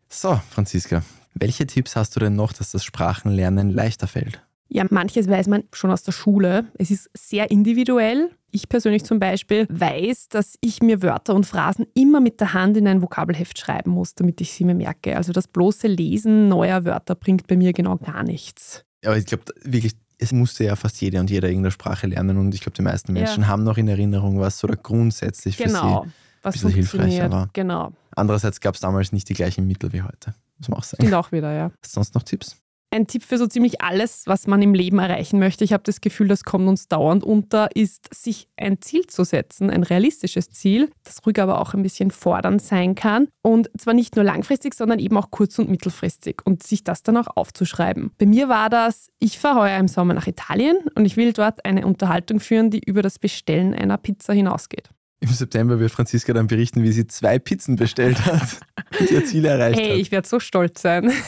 So, 0.09 0.39
Franziska, 0.49 1.03
welche 1.33 1.65
Tipps 1.65 1.95
hast 1.95 2.15
du 2.15 2.19
denn 2.19 2.35
noch, 2.35 2.51
dass 2.51 2.71
das 2.71 2.83
Sprachenlernen 2.83 3.71
leichter 3.71 4.07
fällt? 4.07 4.41
Ja, 4.73 4.85
manches 4.89 5.27
weiß 5.27 5.47
man 5.47 5.63
schon 5.73 5.91
aus 5.91 6.03
der 6.03 6.13
Schule. 6.13 6.65
Es 6.77 6.91
ist 6.91 7.09
sehr 7.13 7.51
individuell. 7.51 8.29
Ich 8.51 8.69
persönlich 8.69 9.03
zum 9.03 9.19
Beispiel 9.19 9.67
weiß, 9.69 10.29
dass 10.29 10.55
ich 10.61 10.81
mir 10.81 11.01
Wörter 11.01 11.35
und 11.35 11.45
Phrasen 11.45 11.87
immer 11.93 12.21
mit 12.21 12.39
der 12.39 12.53
Hand 12.53 12.77
in 12.77 12.87
ein 12.87 13.01
Vokabelheft 13.01 13.59
schreiben 13.59 13.91
muss, 13.91 14.15
damit 14.15 14.39
ich 14.39 14.53
sie 14.53 14.63
mir 14.63 14.73
merke. 14.75 15.17
Also 15.17 15.33
das 15.33 15.47
bloße 15.49 15.87
Lesen 15.87 16.47
neuer 16.47 16.85
Wörter 16.85 17.15
bringt 17.15 17.47
bei 17.47 17.57
mir 17.57 17.73
genau 17.73 17.97
gar 17.97 18.23
nichts. 18.23 18.85
Aber 19.05 19.17
ich 19.17 19.25
glaube 19.25 19.43
wirklich, 19.63 19.93
es 20.19 20.31
musste 20.31 20.63
ja 20.63 20.75
fast 20.77 21.01
jede 21.01 21.19
und 21.19 21.29
jeder 21.29 21.49
irgendeine 21.49 21.71
Sprache 21.71 22.07
lernen 22.07 22.37
und 22.37 22.53
ich 22.53 22.61
glaube, 22.61 22.75
die 22.77 22.81
meisten 22.81 23.13
Ja. 23.15 23.23
Menschen 23.23 23.47
haben 23.47 23.63
noch 23.63 23.77
in 23.77 23.87
Erinnerung, 23.89 24.39
was 24.39 24.57
so 24.59 24.67
da 24.67 24.75
grundsätzlich 24.75 25.57
für 25.57 25.63
Genau. 25.63 26.03
sie. 26.05 26.11
Was 26.43 26.53
bisschen 26.53 26.69
hilfreicher 26.71 27.01
funktioniert. 27.03 27.31
war. 27.31 27.49
Genau. 27.53 27.91
Andererseits 28.15 28.59
gab 28.61 28.75
es 28.75 28.81
damals 28.81 29.11
nicht 29.11 29.27
die 29.29 29.33
gleichen 29.33 29.67
Mittel 29.67 29.91
wie 29.93 30.01
heute. 30.01 30.33
Muss 30.57 30.69
man 30.69 30.79
auch 30.79 30.83
sagen. 30.83 31.03
Stimmt 31.03 31.13
auch 31.15 31.31
wieder, 31.31 31.51
ja. 31.53 31.71
Hast 31.83 31.93
du 31.93 31.95
sonst 31.95 32.15
noch 32.15 32.23
Tipps? 32.23 32.55
Ein 32.93 33.07
Tipp 33.07 33.23
für 33.23 33.37
so 33.37 33.47
ziemlich 33.47 33.81
alles, 33.81 34.23
was 34.25 34.47
man 34.47 34.61
im 34.61 34.73
Leben 34.73 34.99
erreichen 34.99 35.39
möchte. 35.39 35.63
Ich 35.63 35.71
habe 35.71 35.83
das 35.83 36.01
Gefühl, 36.01 36.27
das 36.27 36.43
kommt 36.43 36.67
uns 36.67 36.89
dauernd 36.89 37.23
unter, 37.23 37.69
ist, 37.73 38.13
sich 38.13 38.49
ein 38.57 38.81
Ziel 38.81 39.07
zu 39.07 39.23
setzen, 39.23 39.69
ein 39.69 39.83
realistisches 39.83 40.49
Ziel, 40.49 40.89
das 41.05 41.25
ruhig 41.25 41.39
aber 41.41 41.61
auch 41.61 41.73
ein 41.73 41.83
bisschen 41.83 42.11
fordernd 42.11 42.61
sein 42.61 42.93
kann. 42.95 43.29
Und 43.43 43.69
zwar 43.79 43.93
nicht 43.93 44.17
nur 44.17 44.25
langfristig, 44.25 44.73
sondern 44.73 44.99
eben 44.99 45.15
auch 45.15 45.31
kurz- 45.31 45.57
und 45.57 45.69
mittelfristig 45.69 46.41
und 46.43 46.63
sich 46.63 46.83
das 46.83 47.01
dann 47.01 47.15
auch 47.15 47.27
aufzuschreiben. 47.33 48.11
Bei 48.17 48.25
mir 48.25 48.49
war 48.49 48.69
das, 48.69 49.07
ich 49.19 49.39
fahre 49.39 49.61
heuer 49.61 49.79
im 49.79 49.87
Sommer 49.87 50.13
nach 50.13 50.27
Italien 50.27 50.75
und 50.93 51.05
ich 51.05 51.15
will 51.15 51.31
dort 51.31 51.63
eine 51.63 51.87
Unterhaltung 51.87 52.41
führen, 52.41 52.71
die 52.71 52.81
über 52.85 53.01
das 53.01 53.19
Bestellen 53.19 53.73
einer 53.73 53.97
Pizza 53.97 54.33
hinausgeht. 54.33 54.89
Im 55.21 55.29
September 55.29 55.79
wird 55.79 55.91
Franziska 55.91 56.33
dann 56.33 56.47
berichten, 56.47 56.83
wie 56.83 56.91
sie 56.91 57.07
zwei 57.07 57.39
Pizzen 57.39 57.77
bestellt 57.77 58.25
hat 58.25 58.59
und 58.99 59.11
ihr 59.11 59.23
Ziel 59.23 59.45
erreicht 59.45 59.79
Hey, 59.79 59.91
hat. 59.91 59.97
ich 59.97 60.11
werde 60.11 60.27
so 60.27 60.41
stolz 60.41 60.81
sein. 60.81 61.09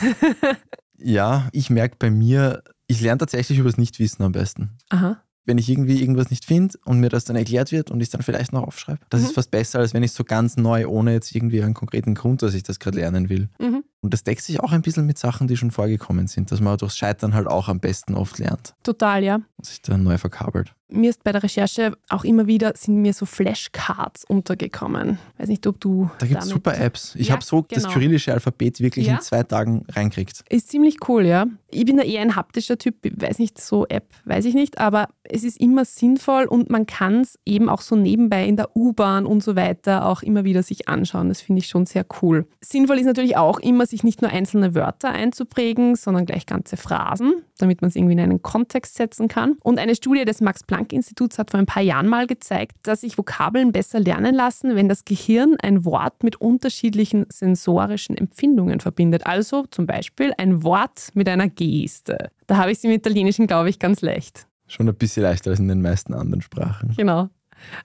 Ja, 0.97 1.49
ich 1.51 1.69
merke 1.69 1.95
bei 1.99 2.09
mir, 2.11 2.63
ich 2.87 3.01
lerne 3.01 3.17
tatsächlich 3.19 3.59
übers 3.59 3.77
Nichtwissen 3.77 4.23
am 4.23 4.31
besten. 4.31 4.71
Aha. 4.89 5.17
Wenn 5.45 5.57
ich 5.57 5.67
irgendwie 5.69 5.99
irgendwas 5.99 6.29
nicht 6.29 6.45
finde 6.45 6.77
und 6.85 7.01
mir 7.01 7.09
das 7.09 7.25
dann 7.25 7.35
erklärt 7.35 7.73
wird 7.73 7.91
und 7.91 7.99
ich 7.99 8.05
es 8.07 8.11
dann 8.11 8.21
vielleicht 8.21 8.53
noch 8.53 8.63
aufschreibe. 8.63 8.99
Das 9.09 9.19
Mhm. 9.21 9.27
ist 9.27 9.35
fast 9.35 9.51
besser, 9.51 9.79
als 9.79 9.93
wenn 9.93 10.01
ich 10.03 10.13
so 10.13 10.23
ganz 10.23 10.55
neu, 10.55 10.87
ohne 10.87 11.11
jetzt 11.11 11.35
irgendwie 11.35 11.61
einen 11.61 11.73
konkreten 11.73 12.15
Grund, 12.15 12.41
dass 12.41 12.53
ich 12.53 12.63
das 12.63 12.79
gerade 12.79 12.97
lernen 12.99 13.27
will. 13.27 13.49
Mhm. 13.59 13.83
Und 13.99 14.13
das 14.13 14.23
deckt 14.23 14.41
sich 14.41 14.61
auch 14.61 14.71
ein 14.71 14.81
bisschen 14.81 15.05
mit 15.05 15.17
Sachen, 15.17 15.47
die 15.49 15.57
schon 15.57 15.71
vorgekommen 15.71 16.27
sind, 16.27 16.49
dass 16.51 16.61
man 16.61 16.77
durchs 16.77 16.95
Scheitern 16.97 17.33
halt 17.33 17.47
auch 17.47 17.67
am 17.67 17.79
besten 17.81 18.15
oft 18.15 18.37
lernt 18.39 18.73
Total, 18.83 19.21
ja. 19.23 19.35
und 19.57 19.65
sich 19.65 19.81
dann 19.81 20.03
neu 20.03 20.17
verkabelt. 20.17 20.73
Mir 20.89 21.09
ist 21.09 21.23
bei 21.23 21.31
der 21.31 21.41
Recherche 21.43 21.93
auch 22.09 22.23
immer 22.23 22.45
wieder, 22.47 22.73
sind 22.75 23.01
mir 23.01 23.13
so 23.13 23.25
Flashcards 23.25 24.25
untergekommen. 24.25 25.17
Weiß 25.37 25.47
nicht, 25.47 25.65
ob 25.67 25.79
du 25.79 26.09
Da 26.19 26.27
gibt 26.27 26.41
es 26.43 26.49
super 26.49 26.77
Apps. 26.77 27.15
Ich 27.15 27.27
Ja, 27.27 27.33
habe 27.33 27.43
so 27.43 27.65
das 27.67 27.83
genau. 27.83 27.93
kyrillische 27.93 28.33
Alphabet 28.33 28.79
wirklich 28.79 29.07
Ja. 29.07 29.15
in 29.15 29.21
zwei 29.21 29.43
Tagen 29.43 29.85
reinkriegt. 29.89 30.43
Ist 30.49 30.69
ziemlich 30.69 30.97
cool, 31.07 31.25
ja. 31.25 31.45
Ich 31.71 31.85
bin 31.85 31.97
da 31.97 32.03
eher 32.03 32.21
ein 32.21 32.35
haptischer 32.35 32.77
Typ, 32.77 32.95
weiß 33.03 33.39
nicht, 33.39 33.59
so 33.59 33.87
App, 33.87 34.05
weiß 34.25 34.45
ich 34.45 34.53
nicht, 34.53 34.77
aber 34.79 35.07
es 35.23 35.43
ist 35.43 35.59
immer 35.59 35.85
sinnvoll 35.85 36.45
und 36.45 36.69
man 36.69 36.85
kann 36.85 37.21
es 37.21 37.39
eben 37.45 37.69
auch 37.69 37.81
so 37.81 37.95
nebenbei 37.95 38.45
in 38.45 38.57
der 38.57 38.75
U-Bahn 38.75 39.25
und 39.25 39.41
so 39.43 39.55
weiter 39.55 40.05
auch 40.05 40.21
immer 40.21 40.43
wieder 40.43 40.61
sich 40.61 40.87
anschauen. 40.87 41.29
Das 41.29 41.41
finde 41.41 41.59
ich 41.61 41.67
schon 41.67 41.85
sehr 41.87 42.05
cool. 42.21 42.45
Sinnvoll 42.63 42.99
ist 42.99 43.05
natürlich 43.05 43.37
auch 43.37 43.59
immer, 43.59 43.85
sich 43.87 44.03
nicht 44.03 44.21
nur 44.21 44.29
einzelne 44.29 44.75
Wörter 44.75 45.09
einzuprägen, 45.09 45.95
sondern 45.95 46.25
gleich 46.25 46.45
ganze 46.45 46.77
Phrasen, 46.77 47.33
damit 47.57 47.81
man 47.81 47.89
es 47.89 47.95
irgendwie 47.95 48.13
in 48.13 48.19
einen 48.19 48.41
Kontext 48.43 48.95
setzen 48.95 49.27
kann. 49.27 49.55
Und 49.63 49.79
eine 49.79 49.95
Studie 49.95 50.25
des 50.25 50.41
Max-Planck-Instituts 50.73 51.37
hat 51.37 51.51
vor 51.51 51.59
ein 51.59 51.65
paar 51.65 51.83
Jahren 51.83 52.07
mal 52.07 52.27
gezeigt, 52.27 52.75
dass 52.83 53.01
sich 53.01 53.17
Vokabeln 53.17 53.71
besser 53.71 53.99
lernen 53.99 54.35
lassen, 54.35 54.75
wenn 54.75 54.89
das 54.89 55.05
Gehirn 55.05 55.55
ein 55.61 55.85
Wort 55.85 56.23
mit 56.23 56.41
unterschiedlichen 56.41 57.25
sensorischen 57.29 58.17
Empfindungen 58.17 58.79
verbindet. 58.79 59.25
Also 59.25 59.65
zum 59.69 59.85
Beispiel 59.85 60.33
ein 60.37 60.63
Wort 60.63 61.09
mit 61.13 61.29
einer 61.29 61.47
Geste. 61.47 62.31
Da 62.47 62.57
habe 62.57 62.71
ich 62.71 62.79
es 62.79 62.83
im 62.83 62.91
Italienischen, 62.91 63.47
glaube 63.47 63.69
ich, 63.69 63.79
ganz 63.79 64.01
leicht. 64.01 64.47
Schon 64.67 64.87
ein 64.89 64.95
bisschen 64.95 65.23
leichter 65.23 65.51
als 65.51 65.59
in 65.59 65.67
den 65.67 65.81
meisten 65.81 66.13
anderen 66.13 66.41
Sprachen. 66.41 66.93
Genau. 66.97 67.29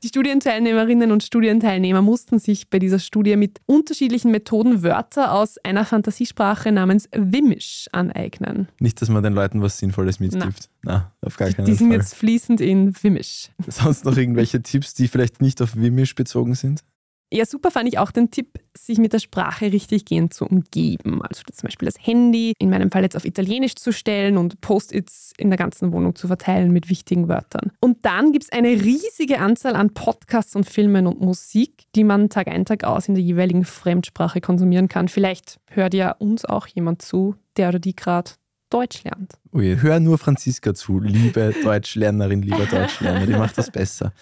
Die 0.03 0.09
Studienteilnehmerinnen 0.09 1.13
und 1.13 1.23
Studienteilnehmer 1.23 2.03
mussten 2.03 2.39
sich 2.39 2.69
bei 2.71 2.79
dieser 2.79 2.99
Studie 2.99 3.37
mit 3.37 3.61
unterschiedlichen 3.67 4.31
Methoden 4.31 4.83
Wörter 4.83 5.33
aus 5.33 5.57
einer 5.65 5.85
Fantasiesprache 5.85 6.73
namens 6.73 7.09
Wimmisch 7.13 7.87
aneignen. 7.93 8.69
Nicht, 8.81 9.01
dass 9.03 9.09
man 9.09 9.23
den 9.23 9.35
Leuten 9.35 9.63
was 9.63 9.79
Sinnvolles 9.79 10.21
mitgibt. 10.21 10.69
Na, 10.83 11.13
auf 11.21 11.37
gar 11.37 11.51
keinen 11.51 11.67
Die 11.67 11.75
sind 11.75 11.89
Fall. 11.89 11.99
jetzt 11.99 12.15
fließend 12.15 12.61
in 12.61 12.95
Wimmisch. 13.03 13.51
Sonst 13.67 14.05
noch 14.05 14.17
irgendwelche 14.17 14.63
Tipps, 14.63 14.95
die 14.95 15.09
vielleicht 15.09 15.41
nicht 15.41 15.61
auf 15.63 15.77
Wimmisch 15.77 16.15
bezogen 16.15 16.55
sind? 16.55 16.83
Ja, 17.31 17.45
super 17.45 17.71
fand 17.71 17.89
ich 17.89 17.99
auch 17.99 18.11
den 18.11 18.31
Tipp, 18.31 18.59
sich 18.77 18.99
mit 18.99 19.13
der 19.13 19.19
Sprache 19.19 19.71
richtig 19.73 20.07
gehend 20.07 20.33
zu 20.33 20.47
umgeben. 20.47 21.21
Also 21.23 21.43
zum 21.53 21.67
Beispiel 21.67 21.87
das 21.87 21.97
Handy, 22.01 22.55
in 22.59 22.71
meinem 22.71 22.91
Fall 22.91 23.03
jetzt 23.03 23.17
auf 23.17 23.25
Italienisch 23.25 23.75
zu 23.75 23.93
stellen 23.93 24.39
und 24.39 24.61
Post-its 24.61 25.33
in 25.37 25.51
der 25.51 25.59
ganzen 25.59 25.93
Wohnung 25.93 26.15
zu 26.15 26.27
verteilen 26.27 26.73
mit 26.73 26.89
wichtigen 26.89 27.29
Wörtern. 27.29 27.73
Und 27.81 27.99
dann 28.07 28.33
gibt 28.33 28.45
es 28.45 28.53
eine 28.53 28.69
riesige 28.69 29.41
Anzahl 29.41 29.77
an 29.77 29.93
Podcasts 29.93 30.57
und 30.57 30.65
Filmen 30.65 31.07
und 31.07 31.21
Musik, 31.21 31.85
die 31.95 32.05
man 32.05 32.31
Tag 32.31 32.49
ein, 32.49 32.65
Tag 32.65 32.85
aus 32.85 33.09
in 33.09 33.15
der 33.15 33.25
jeweiligen 33.25 33.65
Fremdsprache 33.65 34.41
konsumieren 34.41 34.89
kann. 34.89 35.09
Vielleicht 35.09 35.59
hört 35.71 35.93
ja 35.93 36.13
uns 36.13 36.47
auch 36.47 36.67
jemand 36.67 37.03
zu, 37.03 37.35
der 37.59 37.69
oder 37.69 37.79
die 37.79 37.95
gerade 37.95 38.31
Deutsch 38.71 39.03
lernt. 39.05 39.33
Ui, 39.53 39.77
hör 39.81 39.99
nur 39.99 40.19
Franziska 40.19 40.75
zu, 40.75 41.01
liebe 41.01 41.55
Deutschlernerin, 41.65 42.43
lieber 42.43 42.67
Deutschlerner, 42.67 43.27
die 43.27 43.33
macht 43.33 43.57
das 43.57 43.71
besser. 43.71 44.13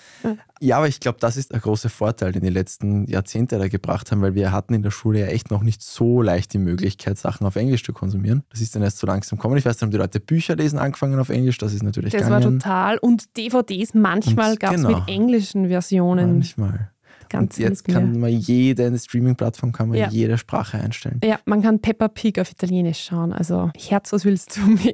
Ja, 0.61 0.77
aber 0.79 0.89
ich 0.89 1.01
glaube, 1.01 1.19
das 1.21 1.37
ist 1.37 1.53
ein 1.53 1.61
großer 1.61 1.89
Vorteil, 1.89 2.33
den 2.33 2.43
die 2.43 2.51
letzten 2.51 3.07
Jahrzehnte 3.07 3.59
da 3.59 3.69
gebracht 3.69 4.13
haben, 4.13 4.23
weil 4.23 4.35
wir 4.35 4.53
hatten 4.53 4.75
in 4.75 4.83
der 4.83 4.91
Schule 4.91 5.21
ja 5.21 5.27
echt 5.27 5.51
noch 5.51 5.63
nicht 5.63 5.83
so 5.83 6.23
leicht 6.23 6.53
die 6.53 6.59
Möglichkeit, 6.59 7.19
Sachen 7.19 7.47
auf 7.47 7.57
Englisch 7.57 7.85
zu 7.85 7.93
konsumieren. 7.93 8.45
Das 8.51 8.61
ist 8.61 8.75
dann 8.75 8.83
erst 8.83 8.99
so 8.99 9.07
langsam 9.07 9.39
kommen. 9.39 9.57
Ich 9.57 9.65
weiß, 9.65 9.79
dann 9.79 9.89
haben 9.89 9.93
die 9.93 9.99
Leute 9.99 10.21
Bücher 10.21 10.57
lesen 10.57 10.79
angefangen 10.79 11.19
auf 11.19 11.29
Englisch, 11.29 11.59
das 11.59 11.75
ist 11.75 11.83
natürlich 11.83 12.13
Das 12.13 12.31
war 12.31 12.41
total. 12.41 12.99
Und 12.99 13.37
DVDs, 13.37 13.95
manchmal 13.95 14.57
gab 14.57 14.75
es 14.75 14.83
genau. 14.83 15.01
mit 15.01 15.09
englischen 15.09 15.69
Versionen. 15.69 16.35
Manchmal. 16.35 16.91
Ganz 17.29 17.57
Und 17.59 17.63
jetzt 17.65 17.87
mir. 17.89 17.95
kann 17.95 18.19
man 18.21 18.31
jede 18.31 18.97
Streaming-Plattform 18.99 19.73
kann 19.73 19.89
man 19.89 19.99
Ja. 19.99 20.09
jede 20.09 20.39
Sprache 20.39 20.79
einstellen. 20.79 21.21
Ja, 21.25 21.39
man 21.45 21.63
kann 21.63 21.81
Peppa 21.81 22.09
Pig 22.09 22.39
auf 22.41 22.51
Italienisch 22.51 23.05
schauen. 23.05 23.33
Also, 23.33 23.71
Herz, 23.77 24.13
was 24.13 24.25
willst 24.25 24.57
du 24.57 24.61
mehr? 24.63 24.87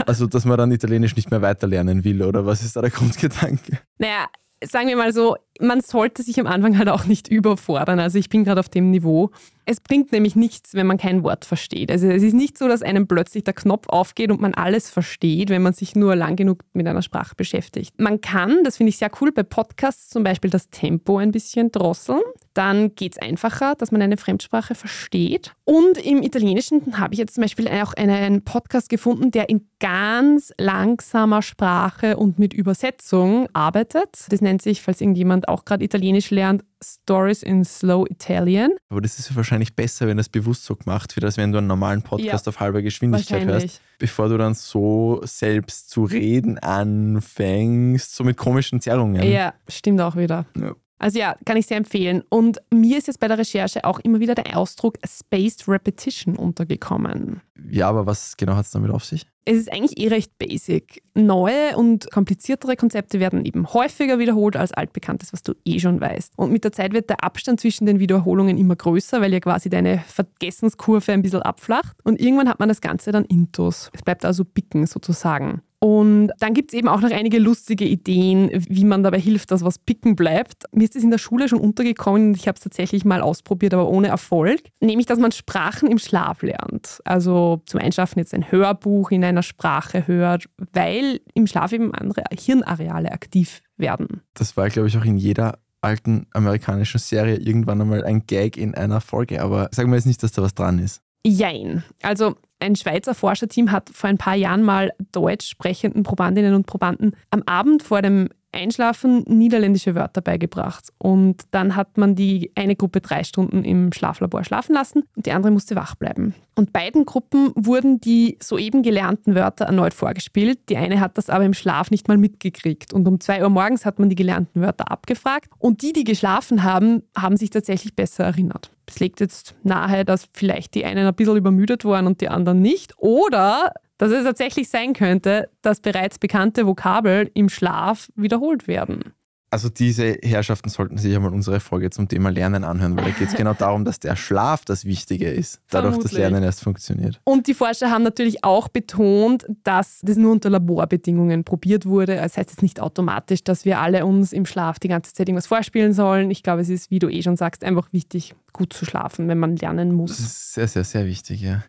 Also, 0.06 0.26
dass 0.26 0.44
man 0.44 0.58
dann 0.58 0.72
Italienisch 0.72 1.16
nicht 1.16 1.30
mehr 1.30 1.42
weiterlernen 1.42 2.04
will, 2.04 2.22
oder 2.22 2.44
was 2.46 2.62
ist 2.62 2.76
da 2.76 2.80
der 2.80 2.90
Grundgedanke? 2.90 3.78
Naja, 3.98 4.26
sagen 4.64 4.88
wir 4.88 4.96
mal 4.96 5.12
so, 5.12 5.36
man 5.60 5.80
sollte 5.80 6.22
sich 6.22 6.40
am 6.40 6.46
Anfang 6.46 6.78
halt 6.78 6.88
auch 6.88 7.06
nicht 7.06 7.28
überfordern. 7.28 8.00
Also 8.00 8.18
ich 8.18 8.28
bin 8.28 8.44
gerade 8.44 8.60
auf 8.60 8.68
dem 8.68 8.90
Niveau. 8.90 9.30
Es 9.66 9.80
bringt 9.80 10.12
nämlich 10.12 10.36
nichts, 10.36 10.74
wenn 10.74 10.86
man 10.86 10.98
kein 10.98 11.22
Wort 11.22 11.44
versteht. 11.46 11.90
Also 11.90 12.06
es 12.08 12.22
ist 12.22 12.34
nicht 12.34 12.58
so, 12.58 12.68
dass 12.68 12.82
einem 12.82 13.06
plötzlich 13.06 13.44
der 13.44 13.54
Knopf 13.54 13.88
aufgeht 13.88 14.30
und 14.30 14.40
man 14.40 14.52
alles 14.52 14.90
versteht, 14.90 15.48
wenn 15.48 15.62
man 15.62 15.72
sich 15.72 15.96
nur 15.96 16.16
lang 16.16 16.36
genug 16.36 16.60
mit 16.74 16.86
einer 16.86 17.00
Sprache 17.00 17.34
beschäftigt. 17.34 17.98
Man 17.98 18.20
kann, 18.20 18.62
das 18.64 18.76
finde 18.76 18.90
ich 18.90 18.98
sehr 18.98 19.10
cool, 19.20 19.32
bei 19.32 19.42
Podcasts 19.42 20.10
zum 20.10 20.22
Beispiel 20.22 20.50
das 20.50 20.68
Tempo 20.68 21.16
ein 21.16 21.30
bisschen 21.30 21.72
drosseln. 21.72 22.20
Dann 22.52 22.94
geht 22.94 23.12
es 23.12 23.18
einfacher, 23.18 23.74
dass 23.74 23.90
man 23.90 24.02
eine 24.02 24.16
Fremdsprache 24.16 24.74
versteht. 24.74 25.52
Und 25.64 25.98
im 25.98 26.22
Italienischen 26.22 26.98
habe 26.98 27.14
ich 27.14 27.18
jetzt 27.18 27.34
zum 27.34 27.42
Beispiel 27.42 27.66
auch 27.68 27.94
einen 27.94 28.42
Podcast 28.42 28.88
gefunden, 28.88 29.30
der 29.30 29.48
in 29.48 29.66
ganz 29.80 30.52
langsamer 30.58 31.42
Sprache 31.42 32.16
und 32.16 32.38
mit 32.38 32.54
Übersetzung 32.54 33.48
arbeitet. 33.54 34.26
Das 34.28 34.40
nennt 34.40 34.62
sich, 34.62 34.82
falls 34.82 35.00
irgendjemand 35.00 35.43
auch 35.48 35.64
gerade 35.64 35.84
Italienisch 35.84 36.30
lernt, 36.30 36.64
Stories 36.82 37.42
in 37.42 37.64
Slow 37.64 38.06
Italian. 38.10 38.72
Aber 38.88 39.00
das 39.00 39.18
ist 39.18 39.30
ja 39.30 39.36
wahrscheinlich 39.36 39.74
besser, 39.74 40.06
wenn 40.06 40.16
das 40.16 40.28
bewusst 40.28 40.64
so 40.64 40.76
gemacht 40.76 41.14
wird, 41.16 41.24
als 41.24 41.36
wenn 41.36 41.52
du 41.52 41.58
einen 41.58 41.66
normalen 41.66 42.02
Podcast 42.02 42.48
auf 42.48 42.60
halber 42.60 42.82
Geschwindigkeit 42.82 43.44
hörst. 43.46 43.80
Bevor 43.98 44.28
du 44.28 44.38
dann 44.38 44.54
so 44.54 45.20
selbst 45.24 45.90
zu 45.90 46.04
reden 46.04 46.58
anfängst, 46.58 48.14
so 48.14 48.24
mit 48.24 48.36
komischen 48.36 48.80
Zerrungen. 48.80 49.22
Ja, 49.22 49.54
stimmt 49.68 50.00
auch 50.00 50.16
wieder. 50.16 50.46
Ja. 50.56 50.74
Also 50.98 51.18
ja, 51.18 51.36
kann 51.44 51.56
ich 51.56 51.66
sehr 51.66 51.76
empfehlen. 51.76 52.22
Und 52.28 52.62
mir 52.72 52.98
ist 52.98 53.08
jetzt 53.08 53.20
bei 53.20 53.28
der 53.28 53.38
Recherche 53.38 53.84
auch 53.84 53.98
immer 54.00 54.20
wieder 54.20 54.34
der 54.34 54.56
Ausdruck 54.56 54.98
Spaced 55.04 55.68
Repetition 55.68 56.36
untergekommen. 56.36 57.40
Ja, 57.68 57.88
aber 57.88 58.06
was 58.06 58.36
genau 58.36 58.56
hat 58.56 58.64
es 58.64 58.70
damit 58.70 58.90
auf 58.90 59.04
sich? 59.04 59.26
Es 59.46 59.58
ist 59.58 59.72
eigentlich 59.72 59.98
eh 59.98 60.08
recht 60.08 60.38
basic. 60.38 61.02
Neue 61.14 61.76
und 61.76 62.10
kompliziertere 62.10 62.76
Konzepte 62.76 63.20
werden 63.20 63.44
eben 63.44 63.72
häufiger 63.72 64.18
wiederholt 64.18 64.56
als 64.56 64.72
altbekanntes, 64.72 65.32
was 65.32 65.42
du 65.42 65.52
eh 65.64 65.78
schon 65.78 66.00
weißt. 66.00 66.32
Und 66.36 66.50
mit 66.50 66.64
der 66.64 66.72
Zeit 66.72 66.92
wird 66.92 67.10
der 67.10 67.22
Abstand 67.22 67.60
zwischen 67.60 67.84
den 67.84 67.98
Wiederholungen 67.98 68.56
immer 68.56 68.74
größer, 68.74 69.20
weil 69.20 69.32
ja 69.32 69.40
quasi 69.40 69.68
deine 69.68 69.98
Vergessenskurve 70.06 71.12
ein 71.12 71.22
bisschen 71.22 71.42
abflacht. 71.42 71.96
Und 72.04 72.20
irgendwann 72.20 72.48
hat 72.48 72.58
man 72.58 72.68
das 72.68 72.80
Ganze 72.80 73.12
dann 73.12 73.24
intus. 73.26 73.90
Es 73.92 74.02
bleibt 74.02 74.24
also 74.24 74.44
bicken 74.44 74.86
sozusagen. 74.86 75.60
Und 75.84 76.30
dann 76.38 76.54
gibt 76.54 76.72
es 76.72 76.78
eben 76.78 76.88
auch 76.88 77.02
noch 77.02 77.10
einige 77.10 77.38
lustige 77.38 77.84
Ideen, 77.84 78.48
wie 78.54 78.86
man 78.86 79.02
dabei 79.02 79.20
hilft, 79.20 79.50
dass 79.50 79.62
was 79.62 79.78
picken 79.78 80.16
bleibt. 80.16 80.64
Mir 80.72 80.84
ist 80.84 80.96
das 80.96 81.02
in 81.02 81.10
der 81.10 81.18
Schule 81.18 81.46
schon 81.46 81.60
untergekommen 81.60 82.28
und 82.28 82.36
ich 82.36 82.48
habe 82.48 82.56
es 82.56 82.62
tatsächlich 82.64 83.04
mal 83.04 83.20
ausprobiert, 83.20 83.74
aber 83.74 83.90
ohne 83.90 84.08
Erfolg. 84.08 84.62
Nämlich, 84.80 85.04
dass 85.04 85.18
man 85.18 85.30
Sprachen 85.30 85.90
im 85.90 85.98
Schlaf 85.98 86.40
lernt. 86.40 87.02
Also 87.04 87.60
zum 87.66 87.80
Einschlafen 87.80 88.18
jetzt 88.18 88.32
ein 88.32 88.50
Hörbuch 88.50 89.10
in 89.10 89.22
einer 89.22 89.42
Sprache 89.42 90.06
hört, 90.06 90.46
weil 90.72 91.20
im 91.34 91.46
Schlaf 91.46 91.70
eben 91.72 91.94
andere 91.94 92.24
Hirnareale 92.32 93.12
aktiv 93.12 93.60
werden. 93.76 94.22
Das 94.32 94.56
war, 94.56 94.70
glaube 94.70 94.88
ich, 94.88 94.96
auch 94.96 95.04
in 95.04 95.18
jeder 95.18 95.58
alten 95.82 96.28
amerikanischen 96.32 96.98
Serie 96.98 97.36
irgendwann 97.36 97.82
einmal 97.82 98.04
ein 98.04 98.24
Gag 98.26 98.56
in 98.56 98.74
einer 98.74 99.02
Folge, 99.02 99.42
aber 99.42 99.68
sagen 99.70 99.90
wir 99.90 99.96
jetzt 99.96 100.06
nicht, 100.06 100.22
dass 100.22 100.32
da 100.32 100.40
was 100.40 100.54
dran 100.54 100.78
ist. 100.78 101.02
Jein. 101.26 101.84
Also 102.02 102.36
ein 102.60 102.76
Schweizer 102.76 103.14
Forscherteam 103.14 103.72
hat 103.72 103.90
vor 103.90 104.08
ein 104.08 104.18
paar 104.18 104.34
Jahren 104.34 104.62
mal 104.62 104.92
deutsch 105.12 105.48
sprechenden 105.48 106.02
Probandinnen 106.02 106.54
und 106.54 106.66
Probanden 106.66 107.16
am 107.30 107.42
Abend 107.46 107.82
vor 107.82 108.02
dem 108.02 108.28
Einschlafen 108.54 109.24
niederländische 109.26 109.94
Wörter 109.94 110.20
beigebracht. 110.20 110.92
Und 110.98 111.42
dann 111.50 111.76
hat 111.76 111.98
man 111.98 112.14
die 112.14 112.50
eine 112.54 112.76
Gruppe 112.76 113.00
drei 113.00 113.24
Stunden 113.24 113.64
im 113.64 113.92
Schlaflabor 113.92 114.44
schlafen 114.44 114.74
lassen 114.74 115.04
und 115.16 115.26
die 115.26 115.32
andere 115.32 115.52
musste 115.52 115.76
wach 115.76 115.94
bleiben. 115.94 116.34
Und 116.56 116.72
beiden 116.72 117.04
Gruppen 117.04 117.50
wurden 117.56 118.00
die 118.00 118.38
soeben 118.40 118.82
gelernten 118.82 119.34
Wörter 119.34 119.64
erneut 119.64 119.92
vorgespielt. 119.92 120.68
Die 120.68 120.76
eine 120.76 121.00
hat 121.00 121.18
das 121.18 121.28
aber 121.28 121.44
im 121.44 121.54
Schlaf 121.54 121.90
nicht 121.90 122.06
mal 122.06 122.16
mitgekriegt. 122.16 122.92
Und 122.92 123.08
um 123.08 123.18
zwei 123.18 123.42
Uhr 123.42 123.48
morgens 123.48 123.84
hat 123.84 123.98
man 123.98 124.08
die 124.08 124.14
gelernten 124.14 124.60
Wörter 124.60 124.90
abgefragt. 124.90 125.50
Und 125.58 125.82
die, 125.82 125.92
die 125.92 126.04
geschlafen 126.04 126.62
haben, 126.62 127.02
haben 127.16 127.36
sich 127.36 127.50
tatsächlich 127.50 127.96
besser 127.96 128.24
erinnert. 128.24 128.70
Es 128.86 129.00
legt 129.00 129.20
jetzt 129.20 129.54
nahe, 129.64 130.04
dass 130.04 130.28
vielleicht 130.32 130.74
die 130.74 130.84
einen 130.84 131.06
ein 131.06 131.14
bisschen 131.14 131.36
übermüdet 131.36 131.84
waren 131.84 132.06
und 132.06 132.20
die 132.20 132.28
anderen 132.28 132.60
nicht. 132.60 132.92
Oder 132.98 133.72
dass 133.98 134.10
es 134.10 134.24
tatsächlich 134.24 134.68
sein 134.68 134.92
könnte, 134.92 135.48
dass 135.62 135.80
bereits 135.80 136.18
bekannte 136.18 136.66
Vokabel 136.66 137.30
im 137.34 137.48
Schlaf 137.48 138.10
wiederholt 138.16 138.66
werden. 138.68 139.14
Also 139.50 139.68
diese 139.68 140.18
Herrschaften 140.20 140.68
sollten 140.68 140.98
sich 140.98 141.14
einmal 141.14 141.32
unsere 141.32 141.60
Folge 141.60 141.88
zum 141.90 142.08
Thema 142.08 142.28
Lernen 142.30 142.64
anhören, 142.64 142.96
weil 142.96 143.04
da 143.04 143.10
geht 143.10 143.28
es 143.28 143.34
genau 143.36 143.52
darum, 143.54 143.84
dass 143.84 144.00
der 144.00 144.16
Schlaf 144.16 144.64
das 144.64 144.84
Wichtige 144.84 145.30
ist. 145.30 145.60
Dadurch 145.70 145.94
das 145.94 146.10
Vermutlich. 146.10 146.18
Lernen 146.18 146.42
erst 146.42 146.60
funktioniert. 146.60 147.20
Und 147.22 147.46
die 147.46 147.54
Forscher 147.54 147.88
haben 147.88 148.02
natürlich 148.02 148.42
auch 148.42 148.66
betont, 148.66 149.46
dass 149.62 150.00
das 150.02 150.16
nur 150.16 150.32
unter 150.32 150.50
Laborbedingungen 150.50 151.44
probiert 151.44 151.86
wurde. 151.86 152.16
Das 152.16 152.36
heißt 152.36 152.50
jetzt 152.50 152.62
nicht 152.62 152.80
automatisch, 152.80 153.44
dass 153.44 153.64
wir 153.64 153.78
alle 153.78 154.04
uns 154.06 154.32
im 154.32 154.44
Schlaf 154.44 154.80
die 154.80 154.88
ganze 154.88 155.12
Zeit 155.12 155.28
irgendwas 155.28 155.46
vorspielen 155.46 155.92
sollen. 155.92 156.32
Ich 156.32 156.42
glaube, 156.42 156.62
es 156.62 156.68
ist, 156.68 156.90
wie 156.90 156.98
du 156.98 157.08
eh 157.08 157.22
schon 157.22 157.36
sagst, 157.36 157.62
einfach 157.62 157.92
wichtig, 157.92 158.34
gut 158.52 158.72
zu 158.72 158.84
schlafen, 158.84 159.28
wenn 159.28 159.38
man 159.38 159.54
lernen 159.54 159.90
Das 159.90 159.96
muss. 159.96 160.18
ist 160.18 160.54
sehr, 160.54 160.66
sehr, 160.66 160.82
sehr 160.84 161.06
wichtig, 161.06 161.42
ja. 161.42 161.62